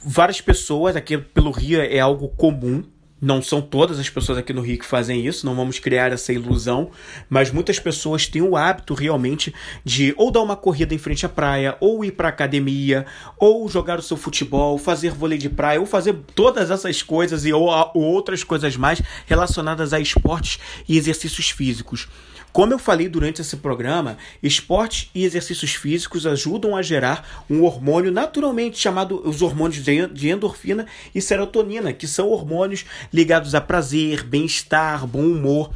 várias 0.02 0.40
pessoas 0.40 0.96
aqui 0.96 1.18
pelo 1.18 1.50
Rio 1.50 1.80
é 1.80 1.98
algo 1.98 2.28
comum 2.28 2.82
não 3.26 3.42
são 3.42 3.60
todas 3.60 3.98
as 3.98 4.08
pessoas 4.08 4.38
aqui 4.38 4.52
no 4.52 4.60
Rio 4.60 4.78
que 4.78 4.86
fazem 4.86 5.26
isso, 5.26 5.44
não 5.44 5.56
vamos 5.56 5.80
criar 5.80 6.12
essa 6.12 6.32
ilusão, 6.32 6.92
mas 7.28 7.50
muitas 7.50 7.80
pessoas 7.80 8.28
têm 8.28 8.40
o 8.40 8.56
hábito 8.56 8.94
realmente 8.94 9.52
de 9.84 10.14
ou 10.16 10.30
dar 10.30 10.42
uma 10.42 10.54
corrida 10.54 10.94
em 10.94 10.98
frente 10.98 11.26
à 11.26 11.28
praia, 11.28 11.76
ou 11.80 12.04
ir 12.04 12.12
para 12.12 12.28
academia, 12.28 13.04
ou 13.36 13.68
jogar 13.68 13.98
o 13.98 14.02
seu 14.02 14.16
futebol, 14.16 14.78
fazer 14.78 15.10
vôlei 15.10 15.38
de 15.38 15.50
praia, 15.50 15.80
ou 15.80 15.86
fazer 15.86 16.14
todas 16.36 16.70
essas 16.70 17.02
coisas 17.02 17.44
e 17.44 17.52
ou, 17.52 17.64
ou 17.94 18.02
outras 18.02 18.44
coisas 18.44 18.76
mais 18.76 19.02
relacionadas 19.26 19.92
a 19.92 19.98
esportes 19.98 20.60
e 20.88 20.96
exercícios 20.96 21.50
físicos. 21.50 22.08
Como 22.56 22.72
eu 22.72 22.78
falei 22.78 23.06
durante 23.06 23.42
esse 23.42 23.58
programa, 23.58 24.16
esportes 24.42 25.10
e 25.14 25.26
exercícios 25.26 25.74
físicos 25.74 26.26
ajudam 26.26 26.74
a 26.74 26.80
gerar 26.80 27.44
um 27.50 27.62
hormônio 27.62 28.10
naturalmente 28.10 28.78
chamado 28.78 29.20
os 29.28 29.42
hormônios 29.42 29.84
de 29.84 30.30
endorfina 30.30 30.86
e 31.14 31.20
serotonina, 31.20 31.92
que 31.92 32.06
são 32.06 32.30
hormônios 32.30 32.86
ligados 33.16 33.54
a 33.54 33.62
prazer, 33.62 34.22
bem-estar, 34.24 35.06
bom 35.06 35.22
humor. 35.22 35.70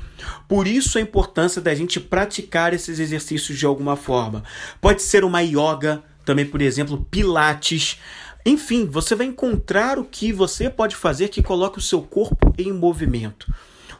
Por 0.46 0.66
isso 0.66 0.98
a 0.98 1.00
importância 1.00 1.59
da 1.59 1.74
gente 1.74 1.98
praticar 1.98 2.74
esses 2.74 3.00
exercícios 3.00 3.59
de 3.59 3.64
alguma 3.64 3.96
forma. 3.96 4.44
Pode 4.79 5.00
ser 5.00 5.24
uma 5.24 5.40
yoga, 5.40 6.03
também 6.22 6.44
por 6.44 6.61
exemplo, 6.61 7.07
pilates. 7.11 7.98
Enfim, 8.44 8.85
você 8.85 9.14
vai 9.14 9.26
encontrar 9.26 9.98
o 9.98 10.05
que 10.05 10.35
você 10.35 10.68
pode 10.68 10.94
fazer 10.94 11.29
que 11.29 11.42
coloque 11.42 11.79
o 11.79 11.83
seu 11.83 12.03
corpo 12.03 12.55
em 12.59 12.70
movimento. 12.74 13.50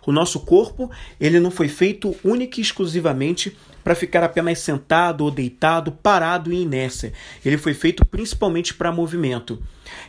O 0.07 0.12
nosso 0.12 0.40
corpo, 0.40 0.90
ele 1.18 1.40
não 1.40 1.50
foi 1.50 1.68
feito 1.68 2.14
única 2.22 2.61
e 2.61 2.62
exclusivamente 2.62 3.57
para 3.83 3.94
ficar 3.94 4.22
apenas 4.22 4.59
sentado 4.59 5.24
ou 5.24 5.31
deitado, 5.31 5.92
parado 5.92 6.53
e 6.53 6.61
inércia. 6.61 7.14
Ele 7.42 7.57
foi 7.57 7.72
feito 7.72 8.05
principalmente 8.05 8.74
para 8.74 8.92
movimento. 8.92 9.62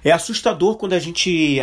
É 0.04 0.12
assustador 0.12 0.76
quando 0.76 0.94
a 0.94 1.00
gente 1.00 1.62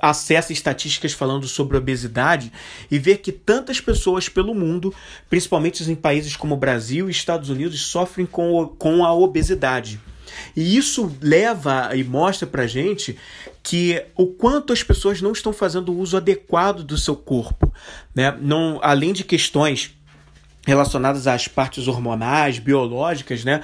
acessa 0.00 0.52
estatísticas 0.52 1.12
falando 1.12 1.46
sobre 1.46 1.76
obesidade 1.76 2.52
e 2.90 2.98
ver 2.98 3.18
que 3.18 3.32
tantas 3.32 3.80
pessoas 3.80 4.28
pelo 4.28 4.54
mundo, 4.54 4.94
principalmente 5.28 5.88
em 5.90 5.94
países 5.94 6.36
como 6.36 6.56
Brasil 6.56 7.08
e 7.08 7.12
Estados 7.12 7.50
Unidos, 7.50 7.80
sofrem 7.82 8.26
com, 8.26 8.66
com 8.78 9.04
a 9.04 9.12
obesidade. 9.12 10.00
E 10.56 10.76
isso 10.76 11.14
leva 11.20 11.90
e 11.94 12.04
mostra 12.04 12.46
pra 12.46 12.66
gente 12.66 13.18
que 13.62 14.02
o 14.16 14.26
quanto 14.26 14.72
as 14.72 14.82
pessoas 14.82 15.20
não 15.20 15.32
estão 15.32 15.52
fazendo 15.52 15.92
o 15.92 15.98
uso 15.98 16.16
adequado 16.16 16.82
do 16.82 16.96
seu 16.96 17.16
corpo, 17.16 17.72
né? 18.14 18.36
Não, 18.40 18.78
além 18.82 19.12
de 19.12 19.24
questões 19.24 19.94
relacionadas 20.66 21.26
às 21.26 21.48
partes 21.48 21.88
hormonais, 21.88 22.58
biológicas, 22.58 23.44
né? 23.44 23.62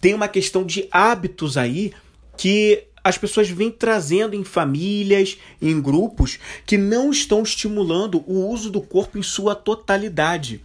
Tem 0.00 0.14
uma 0.14 0.28
questão 0.28 0.64
de 0.64 0.88
hábitos 0.90 1.56
aí 1.56 1.92
que 2.36 2.84
as 3.08 3.16
pessoas 3.16 3.48
vêm 3.48 3.70
trazendo 3.70 4.36
em 4.36 4.44
famílias, 4.44 5.38
em 5.62 5.80
grupos 5.80 6.38
que 6.66 6.76
não 6.76 7.10
estão 7.10 7.42
estimulando 7.42 8.22
o 8.26 8.46
uso 8.50 8.70
do 8.70 8.82
corpo 8.82 9.16
em 9.16 9.22
sua 9.22 9.54
totalidade. 9.54 10.60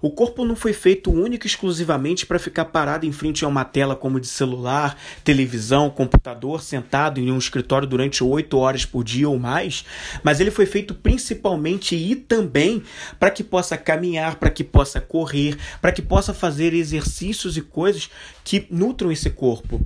O 0.00 0.08
corpo 0.08 0.44
não 0.44 0.54
foi 0.54 0.72
feito 0.72 1.10
único 1.10 1.44
e 1.44 1.48
exclusivamente 1.48 2.24
para 2.24 2.38
ficar 2.38 2.66
parado 2.66 3.04
em 3.04 3.10
frente 3.10 3.44
a 3.44 3.48
uma 3.48 3.64
tela 3.64 3.96
como 3.96 4.20
de 4.20 4.28
celular, 4.28 4.96
televisão, 5.24 5.90
computador, 5.90 6.62
sentado 6.62 7.18
em 7.18 7.32
um 7.32 7.38
escritório 7.38 7.88
durante 7.88 8.22
oito 8.22 8.56
horas 8.58 8.84
por 8.84 9.02
dia 9.02 9.28
ou 9.28 9.40
mais, 9.40 9.84
mas 10.22 10.38
ele 10.38 10.52
foi 10.52 10.66
feito 10.66 10.94
principalmente 10.94 11.96
e 11.96 12.14
também 12.14 12.80
para 13.18 13.32
que 13.32 13.42
possa 13.42 13.76
caminhar, 13.76 14.36
para 14.36 14.50
que 14.50 14.62
possa 14.62 15.00
correr, 15.00 15.58
para 15.82 15.90
que 15.90 16.00
possa 16.00 16.32
fazer 16.32 16.74
exercícios 16.74 17.56
e 17.56 17.60
coisas 17.60 18.08
que 18.44 18.68
nutram 18.70 19.10
esse 19.10 19.30
corpo. 19.30 19.84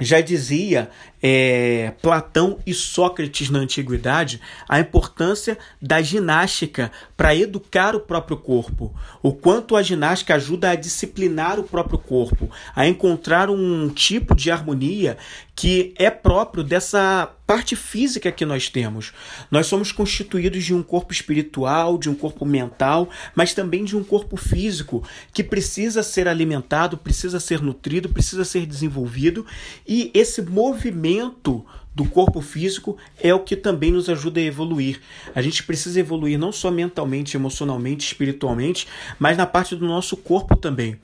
Já 0.00 0.20
dizia 0.20 0.90
é, 1.22 1.92
Platão 2.02 2.58
e 2.66 2.74
Sócrates 2.74 3.48
na 3.48 3.60
antiguidade 3.60 4.40
a 4.68 4.80
importância 4.80 5.56
da 5.80 6.02
ginástica 6.02 6.90
para 7.16 7.34
educar 7.34 7.94
o 7.94 8.00
próprio 8.00 8.36
corpo, 8.36 8.92
o 9.22 9.32
quanto 9.32 9.76
a 9.76 9.82
ginástica 9.82 10.34
ajuda 10.34 10.70
a 10.70 10.74
disciplinar 10.74 11.60
o 11.60 11.64
próprio 11.64 11.98
corpo, 11.98 12.50
a 12.74 12.88
encontrar 12.88 13.48
um 13.48 13.88
tipo 13.88 14.34
de 14.34 14.50
harmonia 14.50 15.16
que 15.54 15.94
é 15.96 16.10
próprio 16.10 16.64
dessa 16.64 17.30
parte 17.46 17.76
física 17.76 18.32
que 18.32 18.44
nós 18.44 18.68
temos. 18.68 19.12
Nós 19.50 19.66
somos 19.66 19.92
constituídos 19.92 20.64
de 20.64 20.74
um 20.74 20.82
corpo 20.82 21.12
espiritual, 21.12 21.96
de 21.96 22.10
um 22.10 22.14
corpo 22.14 22.44
mental, 22.44 23.08
mas 23.34 23.54
também 23.54 23.84
de 23.84 23.96
um 23.96 24.02
corpo 24.02 24.36
físico 24.36 25.02
que 25.32 25.44
precisa 25.44 26.02
ser 26.02 26.26
alimentado, 26.26 26.98
precisa 26.98 27.38
ser 27.38 27.60
nutrido, 27.62 28.08
precisa 28.08 28.44
ser 28.44 28.66
desenvolvido 28.66 29.46
e 29.86 30.10
esse 30.12 30.42
movimento 30.42 31.64
do 31.94 32.04
corpo 32.04 32.40
físico 32.40 32.96
é 33.20 33.32
o 33.32 33.38
que 33.38 33.54
também 33.54 33.92
nos 33.92 34.08
ajuda 34.08 34.40
a 34.40 34.42
evoluir. 34.42 35.00
A 35.32 35.40
gente 35.40 35.62
precisa 35.62 36.00
evoluir 36.00 36.36
não 36.36 36.50
só 36.50 36.70
mentalmente, 36.70 37.36
emocionalmente, 37.36 38.04
espiritualmente, 38.04 38.88
mas 39.18 39.36
na 39.36 39.46
parte 39.46 39.76
do 39.76 39.86
nosso 39.86 40.16
corpo 40.16 40.56
também. 40.56 40.98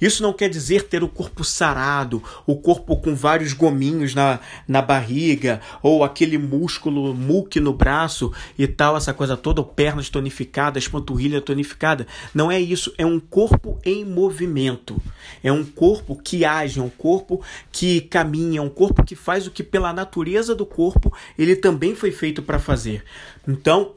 Isso 0.00 0.22
não 0.22 0.32
quer 0.32 0.48
dizer 0.48 0.84
ter 0.84 1.02
o 1.02 1.08
corpo 1.08 1.44
sarado, 1.44 2.22
o 2.46 2.56
corpo 2.56 2.96
com 2.96 3.14
vários 3.14 3.52
gominhos 3.52 4.14
na, 4.14 4.40
na 4.66 4.82
barriga, 4.82 5.60
ou 5.82 6.02
aquele 6.04 6.38
músculo 6.38 7.14
muque 7.14 7.60
no 7.60 7.72
braço 7.72 8.32
e 8.58 8.66
tal, 8.66 8.96
essa 8.96 9.14
coisa 9.14 9.36
toda, 9.36 9.62
pernas 9.62 10.08
tonificadas, 10.08 10.88
panturrilha 10.88 11.40
tonificada. 11.40 12.06
Não 12.34 12.50
é 12.50 12.60
isso, 12.60 12.92
é 12.98 13.06
um 13.06 13.20
corpo 13.20 13.78
em 13.84 14.04
movimento. 14.04 15.00
É 15.42 15.52
um 15.52 15.64
corpo 15.64 16.16
que 16.16 16.44
age, 16.44 16.80
é 16.80 16.82
um 16.82 16.90
corpo 16.90 17.42
que 17.70 18.00
caminha, 18.02 18.58
é 18.58 18.62
um 18.62 18.68
corpo 18.68 19.04
que 19.04 19.14
faz 19.14 19.46
o 19.46 19.50
que 19.50 19.62
pela 19.62 19.92
natureza 19.92 20.54
do 20.54 20.66
corpo 20.66 21.12
ele 21.38 21.56
também 21.56 21.94
foi 21.94 22.10
feito 22.10 22.42
para 22.42 22.58
fazer. 22.58 23.04
Então, 23.46 23.94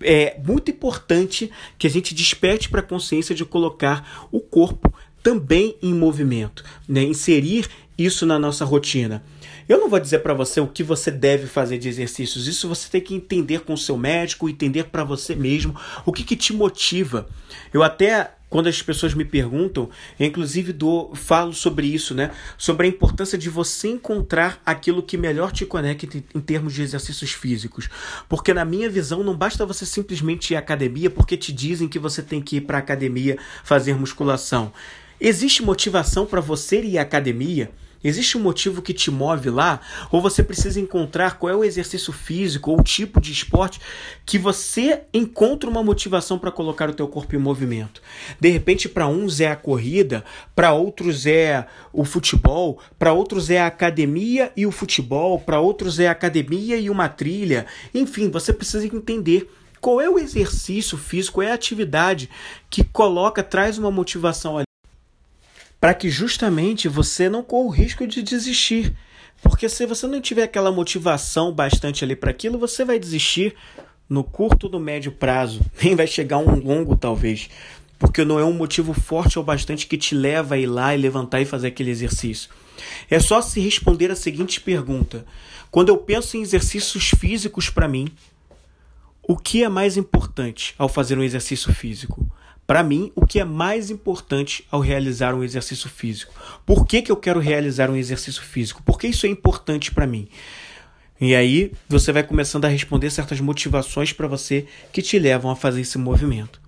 é, 0.00 0.38
muito 0.44 0.70
importante 0.70 1.50
que 1.78 1.86
a 1.86 1.90
gente 1.90 2.14
desperte 2.14 2.68
para 2.68 2.80
a 2.80 2.84
consciência 2.84 3.34
de 3.34 3.44
colocar 3.44 4.28
o 4.30 4.40
corpo 4.40 4.92
também 5.22 5.76
em 5.82 5.92
movimento, 5.92 6.64
né? 6.88 7.02
inserir 7.02 7.68
isso 7.96 8.24
na 8.24 8.38
nossa 8.38 8.64
rotina. 8.64 9.22
Eu 9.68 9.78
não 9.78 9.88
vou 9.88 10.00
dizer 10.00 10.20
para 10.20 10.34
você 10.34 10.60
o 10.60 10.66
que 10.66 10.82
você 10.82 11.10
deve 11.10 11.46
fazer 11.46 11.78
de 11.78 11.88
exercícios, 11.88 12.48
isso 12.48 12.68
você 12.68 12.88
tem 12.88 13.00
que 13.00 13.14
entender 13.14 13.60
com 13.60 13.74
o 13.74 13.78
seu 13.78 13.96
médico, 13.96 14.48
entender 14.48 14.84
para 14.84 15.04
você 15.04 15.36
mesmo 15.36 15.76
o 16.04 16.12
que, 16.12 16.24
que 16.24 16.34
te 16.34 16.52
motiva. 16.52 17.28
Eu 17.72 17.82
até 17.82 18.32
quando 18.50 18.68
as 18.68 18.82
pessoas 18.82 19.14
me 19.14 19.24
perguntam, 19.24 19.88
inclusive 20.18 20.72
do 20.72 21.14
falo 21.14 21.54
sobre 21.54 21.86
isso, 21.86 22.14
né? 22.14 22.32
Sobre 22.58 22.86
a 22.86 22.90
importância 22.90 23.38
de 23.38 23.48
você 23.48 23.88
encontrar 23.88 24.60
aquilo 24.66 25.02
que 25.02 25.16
melhor 25.16 25.52
te 25.52 25.64
conecte 25.64 26.24
em 26.34 26.40
termos 26.40 26.74
de 26.74 26.82
exercícios 26.82 27.30
físicos. 27.32 27.88
Porque 28.28 28.52
na 28.52 28.64
minha 28.64 28.90
visão 28.90 29.22
não 29.22 29.36
basta 29.36 29.64
você 29.64 29.86
simplesmente 29.86 30.52
ir 30.52 30.56
à 30.56 30.58
academia 30.58 31.08
porque 31.08 31.36
te 31.36 31.52
dizem 31.52 31.88
que 31.88 31.98
você 31.98 32.22
tem 32.22 32.42
que 32.42 32.56
ir 32.56 32.62
para 32.62 32.78
a 32.78 32.80
academia 32.80 33.38
fazer 33.62 33.94
musculação. 33.94 34.72
Existe 35.20 35.62
motivação 35.62 36.26
para 36.26 36.40
você 36.40 36.82
ir 36.82 36.98
à 36.98 37.02
academia? 37.02 37.70
Existe 38.02 38.38
um 38.38 38.40
motivo 38.40 38.80
que 38.80 38.94
te 38.94 39.10
move 39.10 39.50
lá? 39.50 39.80
Ou 40.10 40.22
você 40.22 40.42
precisa 40.42 40.80
encontrar 40.80 41.38
qual 41.38 41.52
é 41.52 41.56
o 41.56 41.64
exercício 41.64 42.12
físico 42.12 42.70
ou 42.70 42.80
o 42.80 42.82
tipo 42.82 43.20
de 43.20 43.30
esporte 43.30 43.78
que 44.24 44.38
você 44.38 45.02
encontra 45.12 45.68
uma 45.68 45.82
motivação 45.82 46.38
para 46.38 46.50
colocar 46.50 46.88
o 46.88 46.94
teu 46.94 47.06
corpo 47.06 47.36
em 47.36 47.38
movimento? 47.38 48.00
De 48.40 48.48
repente, 48.48 48.88
para 48.88 49.06
uns 49.06 49.38
é 49.38 49.48
a 49.48 49.56
corrida, 49.56 50.24
para 50.54 50.72
outros 50.72 51.26
é 51.26 51.66
o 51.92 52.04
futebol, 52.04 52.78
para 52.98 53.12
outros 53.12 53.50
é 53.50 53.60
a 53.60 53.66
academia 53.66 54.50
e 54.56 54.66
o 54.66 54.70
futebol, 54.70 55.38
para 55.38 55.60
outros 55.60 56.00
é 56.00 56.08
a 56.08 56.12
academia 56.12 56.78
e 56.78 56.88
uma 56.88 57.08
trilha. 57.08 57.66
Enfim, 57.94 58.30
você 58.30 58.52
precisa 58.52 58.86
entender 58.86 59.50
qual 59.78 60.00
é 60.00 60.08
o 60.08 60.18
exercício 60.18 60.96
físico, 60.96 61.34
qual 61.34 61.46
é 61.46 61.50
a 61.50 61.54
atividade 61.54 62.30
que 62.70 62.82
coloca, 62.82 63.42
traz 63.42 63.78
uma 63.78 63.90
motivação 63.90 64.56
ali 64.56 64.69
para 65.80 65.94
que 65.94 66.10
justamente 66.10 66.88
você 66.88 67.28
não 67.28 67.42
corra 67.42 67.66
o 67.66 67.70
risco 67.70 68.06
de 68.06 68.22
desistir. 68.22 68.94
Porque 69.42 69.68
se 69.68 69.86
você 69.86 70.06
não 70.06 70.20
tiver 70.20 70.42
aquela 70.42 70.70
motivação 70.70 71.50
bastante 71.50 72.04
ali 72.04 72.14
para 72.14 72.30
aquilo, 72.30 72.58
você 72.58 72.84
vai 72.84 72.98
desistir 72.98 73.54
no 74.08 74.22
curto 74.22 74.64
ou 74.64 74.72
no 74.72 74.80
médio 74.80 75.12
prazo, 75.12 75.60
nem 75.82 75.94
vai 75.94 76.06
chegar 76.06 76.38
um 76.38 76.56
longo 76.56 76.96
talvez, 76.96 77.48
porque 77.98 78.24
não 78.24 78.38
é 78.38 78.44
um 78.44 78.52
motivo 78.52 78.92
forte 78.92 79.38
ou 79.38 79.44
bastante 79.44 79.86
que 79.86 79.96
te 79.96 80.14
leva 80.14 80.56
a 80.56 80.58
ir 80.58 80.66
lá 80.66 80.94
e 80.94 80.98
levantar 80.98 81.40
e 81.40 81.46
fazer 81.46 81.68
aquele 81.68 81.90
exercício. 81.90 82.50
É 83.08 83.18
só 83.18 83.40
se 83.40 83.60
responder 83.60 84.10
a 84.10 84.16
seguinte 84.16 84.60
pergunta: 84.60 85.24
quando 85.70 85.88
eu 85.88 85.96
penso 85.96 86.36
em 86.36 86.42
exercícios 86.42 87.10
físicos 87.10 87.70
para 87.70 87.88
mim, 87.88 88.08
o 89.22 89.36
que 89.36 89.62
é 89.62 89.68
mais 89.68 89.96
importante 89.96 90.74
ao 90.76 90.88
fazer 90.88 91.16
um 91.16 91.22
exercício 91.22 91.72
físico? 91.72 92.28
Para 92.70 92.84
mim, 92.84 93.10
o 93.16 93.26
que 93.26 93.40
é 93.40 93.44
mais 93.44 93.90
importante 93.90 94.64
ao 94.70 94.80
realizar 94.80 95.34
um 95.34 95.42
exercício 95.42 95.90
físico? 95.90 96.32
Por 96.64 96.86
que, 96.86 97.02
que 97.02 97.10
eu 97.10 97.16
quero 97.16 97.40
realizar 97.40 97.90
um 97.90 97.96
exercício 97.96 98.40
físico? 98.40 98.80
Por 98.84 98.96
que 98.96 99.08
isso 99.08 99.26
é 99.26 99.28
importante 99.28 99.92
para 99.92 100.06
mim? 100.06 100.28
E 101.20 101.34
aí 101.34 101.72
você 101.88 102.12
vai 102.12 102.22
começando 102.22 102.66
a 102.66 102.68
responder 102.68 103.10
certas 103.10 103.40
motivações 103.40 104.12
para 104.12 104.28
você 104.28 104.68
que 104.92 105.02
te 105.02 105.18
levam 105.18 105.50
a 105.50 105.56
fazer 105.56 105.80
esse 105.80 105.98
movimento. 105.98 106.60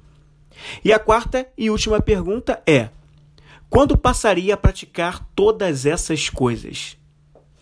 E 0.85 0.93
a 0.93 0.99
quarta 0.99 1.47
e 1.57 1.71
última 1.71 2.03
pergunta 2.03 2.61
é: 2.67 2.88
quando 3.71 3.97
passaria 3.97 4.55
a 4.55 4.57
praticar 4.57 5.25
todas 5.37 5.87
essas 5.87 6.29
coisas? 6.29 6.97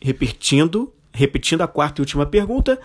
Repetindo, 0.00 0.94
repetindo 1.12 1.60
a 1.60 1.68
quarta 1.68 2.00
e 2.00 2.02
última 2.02 2.24
pergunta, 2.24 2.80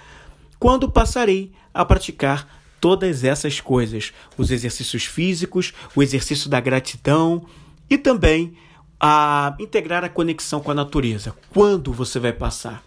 quando 0.59 0.91
passarei 0.91 1.53
a 1.73 1.85
praticar 1.85 2.64
todas 2.79 3.23
essas 3.23 3.59
coisas: 3.59 4.13
os 4.37 4.51
exercícios 4.51 5.05
físicos, 5.05 5.73
o 5.95 6.03
exercício 6.03 6.49
da 6.49 6.59
gratidão 6.59 7.45
e 7.89 7.97
também 7.97 8.55
a 8.99 9.55
integrar 9.59 10.03
a 10.03 10.09
conexão 10.09 10.59
com 10.59 10.71
a 10.71 10.75
natureza. 10.75 11.33
Quando 11.51 11.91
você 11.91 12.19
vai 12.19 12.33
passar? 12.33 12.83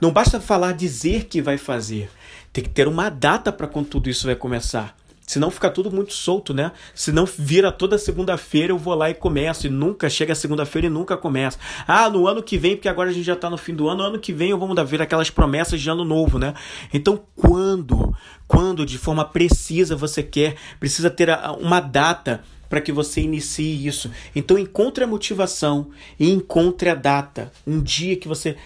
Não 0.00 0.12
basta 0.12 0.40
falar, 0.40 0.72
dizer 0.72 1.24
que 1.24 1.40
vai 1.40 1.58
fazer. 1.58 2.10
Tem 2.52 2.62
que 2.62 2.70
ter 2.70 2.86
uma 2.86 3.08
data 3.08 3.50
para 3.50 3.66
quando 3.66 3.86
tudo 3.86 4.10
isso 4.10 4.26
vai 4.26 4.36
começar. 4.36 4.96
Senão 5.26 5.50
fica 5.50 5.70
tudo 5.70 5.90
muito 5.90 6.12
solto, 6.12 6.52
né? 6.52 6.72
Senão 6.94 7.24
vira 7.24 7.70
toda 7.70 7.96
segunda-feira 7.96 8.72
eu 8.72 8.78
vou 8.78 8.94
lá 8.94 9.08
e 9.08 9.14
começo. 9.14 9.66
E 9.66 9.70
nunca 9.70 10.10
chega 10.10 10.34
segunda-feira 10.34 10.88
e 10.88 10.90
nunca 10.90 11.16
começa. 11.16 11.58
Ah, 11.86 12.10
no 12.10 12.26
ano 12.26 12.42
que 12.42 12.58
vem, 12.58 12.76
porque 12.76 12.88
agora 12.88 13.10
a 13.10 13.12
gente 13.12 13.24
já 13.24 13.36
tá 13.36 13.48
no 13.48 13.56
fim 13.56 13.74
do 13.74 13.88
ano, 13.88 14.02
no 14.02 14.08
ano 14.08 14.18
que 14.18 14.32
vem 14.32 14.50
eu 14.50 14.58
vou 14.58 14.72
ver 14.84 15.00
aquelas 15.00 15.30
promessas 15.30 15.80
de 15.80 15.88
ano 15.88 16.04
novo, 16.04 16.38
né? 16.38 16.54
Então, 16.92 17.22
quando, 17.36 18.14
quando 18.46 18.84
de 18.84 18.98
forma 18.98 19.24
precisa 19.24 19.94
você 19.94 20.22
quer, 20.22 20.56
precisa 20.78 21.08
ter 21.08 21.28
uma 21.60 21.80
data 21.80 22.42
para 22.72 22.80
que 22.80 22.90
você 22.90 23.20
inicie 23.20 23.86
isso. 23.86 24.10
Então 24.34 24.56
encontre 24.58 25.04
a 25.04 25.06
motivação 25.06 25.90
e 26.18 26.30
encontre 26.30 26.88
a 26.88 26.94
data, 26.94 27.52
um 27.66 27.82
dia 27.82 28.16
que 28.16 28.26
você 28.26 28.56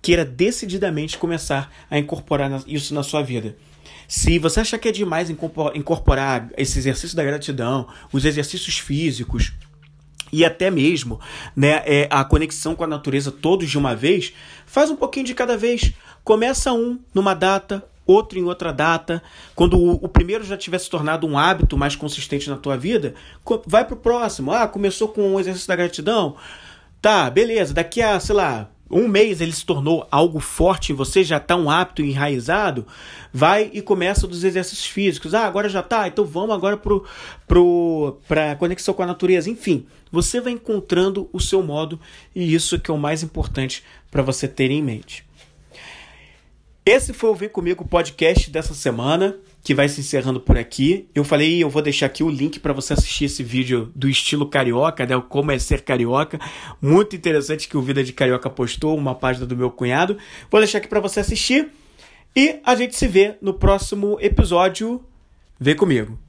queira 0.00 0.24
decididamente 0.24 1.18
começar 1.18 1.72
a 1.90 1.98
incorporar 1.98 2.62
isso 2.66 2.94
na 2.94 3.02
sua 3.02 3.22
vida. 3.22 3.56
Se 4.08 4.38
você 4.38 4.60
achar 4.60 4.78
que 4.78 4.88
é 4.88 4.92
demais 4.92 5.28
incorporar 5.30 6.48
esse 6.56 6.78
exercício 6.78 7.16
da 7.16 7.24
gratidão, 7.24 7.88
os 8.12 8.24
exercícios 8.24 8.78
físicos, 8.78 9.52
e 10.32 10.44
até 10.44 10.70
mesmo 10.70 11.20
né, 11.54 11.82
é, 11.86 12.08
a 12.10 12.24
conexão 12.24 12.74
com 12.74 12.84
a 12.84 12.88
natureza 12.88 13.30
todos 13.30 13.70
de 13.70 13.78
uma 13.78 13.94
vez, 13.94 14.32
faz 14.64 14.90
um 14.90 14.96
pouquinho 14.96 15.26
de 15.26 15.34
cada 15.34 15.56
vez. 15.56 15.92
Começa 16.24 16.72
um 16.72 16.98
numa 17.14 17.34
data, 17.34 17.84
outro 18.04 18.38
em 18.38 18.44
outra 18.44 18.72
data. 18.72 19.22
Quando 19.54 19.78
o, 19.78 19.92
o 19.94 20.08
primeiro 20.08 20.44
já 20.44 20.56
tiver 20.56 20.78
se 20.78 20.90
tornado 20.90 21.26
um 21.26 21.38
hábito 21.38 21.76
mais 21.76 21.96
consistente 21.96 22.50
na 22.50 22.56
tua 22.56 22.76
vida, 22.76 23.14
vai 23.66 23.84
pro 23.84 23.96
próximo. 23.96 24.52
Ah, 24.52 24.66
começou 24.68 25.08
com 25.08 25.34
o 25.34 25.40
exercício 25.40 25.68
da 25.68 25.76
gratidão. 25.76 26.36
Tá, 27.00 27.30
beleza. 27.30 27.74
Daqui 27.74 28.02
a, 28.02 28.18
sei 28.18 28.34
lá, 28.34 28.68
um 28.90 29.08
mês 29.08 29.40
ele 29.40 29.52
se 29.52 29.64
tornou 29.64 30.06
algo 30.10 30.38
forte 30.38 30.92
você, 30.92 31.24
já 31.24 31.38
está 31.38 31.56
um 31.56 31.68
hábito 31.68 32.02
enraizado, 32.02 32.86
vai 33.32 33.70
e 33.72 33.82
começa 33.82 34.26
dos 34.26 34.44
exercícios 34.44 34.86
físicos. 34.86 35.34
Ah, 35.34 35.46
agora 35.46 35.68
já 35.68 35.80
está, 35.80 36.06
então 36.06 36.24
vamos 36.24 36.54
agora 36.54 36.76
para 36.76 37.00
pro, 37.46 38.18
a 38.30 38.54
conexão 38.54 38.94
com 38.94 39.02
a 39.02 39.06
natureza. 39.06 39.50
Enfim, 39.50 39.86
você 40.10 40.40
vai 40.40 40.52
encontrando 40.52 41.28
o 41.32 41.40
seu 41.40 41.62
modo 41.62 42.00
e 42.34 42.54
isso 42.54 42.78
que 42.78 42.90
é 42.90 42.94
o 42.94 42.98
mais 42.98 43.22
importante 43.22 43.82
para 44.10 44.22
você 44.22 44.46
ter 44.46 44.70
em 44.70 44.82
mente. 44.82 45.26
Esse 46.84 47.12
foi 47.12 47.30
o 47.30 47.34
Vem 47.34 47.48
Comigo 47.48 47.84
podcast 47.84 48.48
dessa 48.48 48.72
semana. 48.72 49.36
Que 49.66 49.74
vai 49.74 49.88
se 49.88 49.98
encerrando 49.98 50.38
por 50.38 50.56
aqui. 50.56 51.08
Eu 51.12 51.24
falei, 51.24 51.60
eu 51.60 51.68
vou 51.68 51.82
deixar 51.82 52.06
aqui 52.06 52.22
o 52.22 52.30
link 52.30 52.60
para 52.60 52.72
você 52.72 52.92
assistir 52.92 53.24
esse 53.24 53.42
vídeo 53.42 53.90
do 53.96 54.08
estilo 54.08 54.48
carioca, 54.48 55.04
né? 55.04 55.20
Como 55.28 55.50
é 55.50 55.58
ser 55.58 55.80
carioca. 55.80 56.38
Muito 56.80 57.16
interessante 57.16 57.66
que 57.66 57.76
o 57.76 57.82
Vida 57.82 58.04
de 58.04 58.12
Carioca 58.12 58.48
postou, 58.48 58.96
uma 58.96 59.12
página 59.12 59.44
do 59.44 59.56
meu 59.56 59.68
cunhado. 59.68 60.16
Vou 60.48 60.60
deixar 60.60 60.78
aqui 60.78 60.86
para 60.86 61.00
você 61.00 61.18
assistir. 61.18 61.66
E 62.36 62.60
a 62.64 62.76
gente 62.76 62.94
se 62.94 63.08
vê 63.08 63.38
no 63.42 63.54
próximo 63.54 64.16
episódio. 64.20 65.04
Vem 65.58 65.74
comigo. 65.74 66.25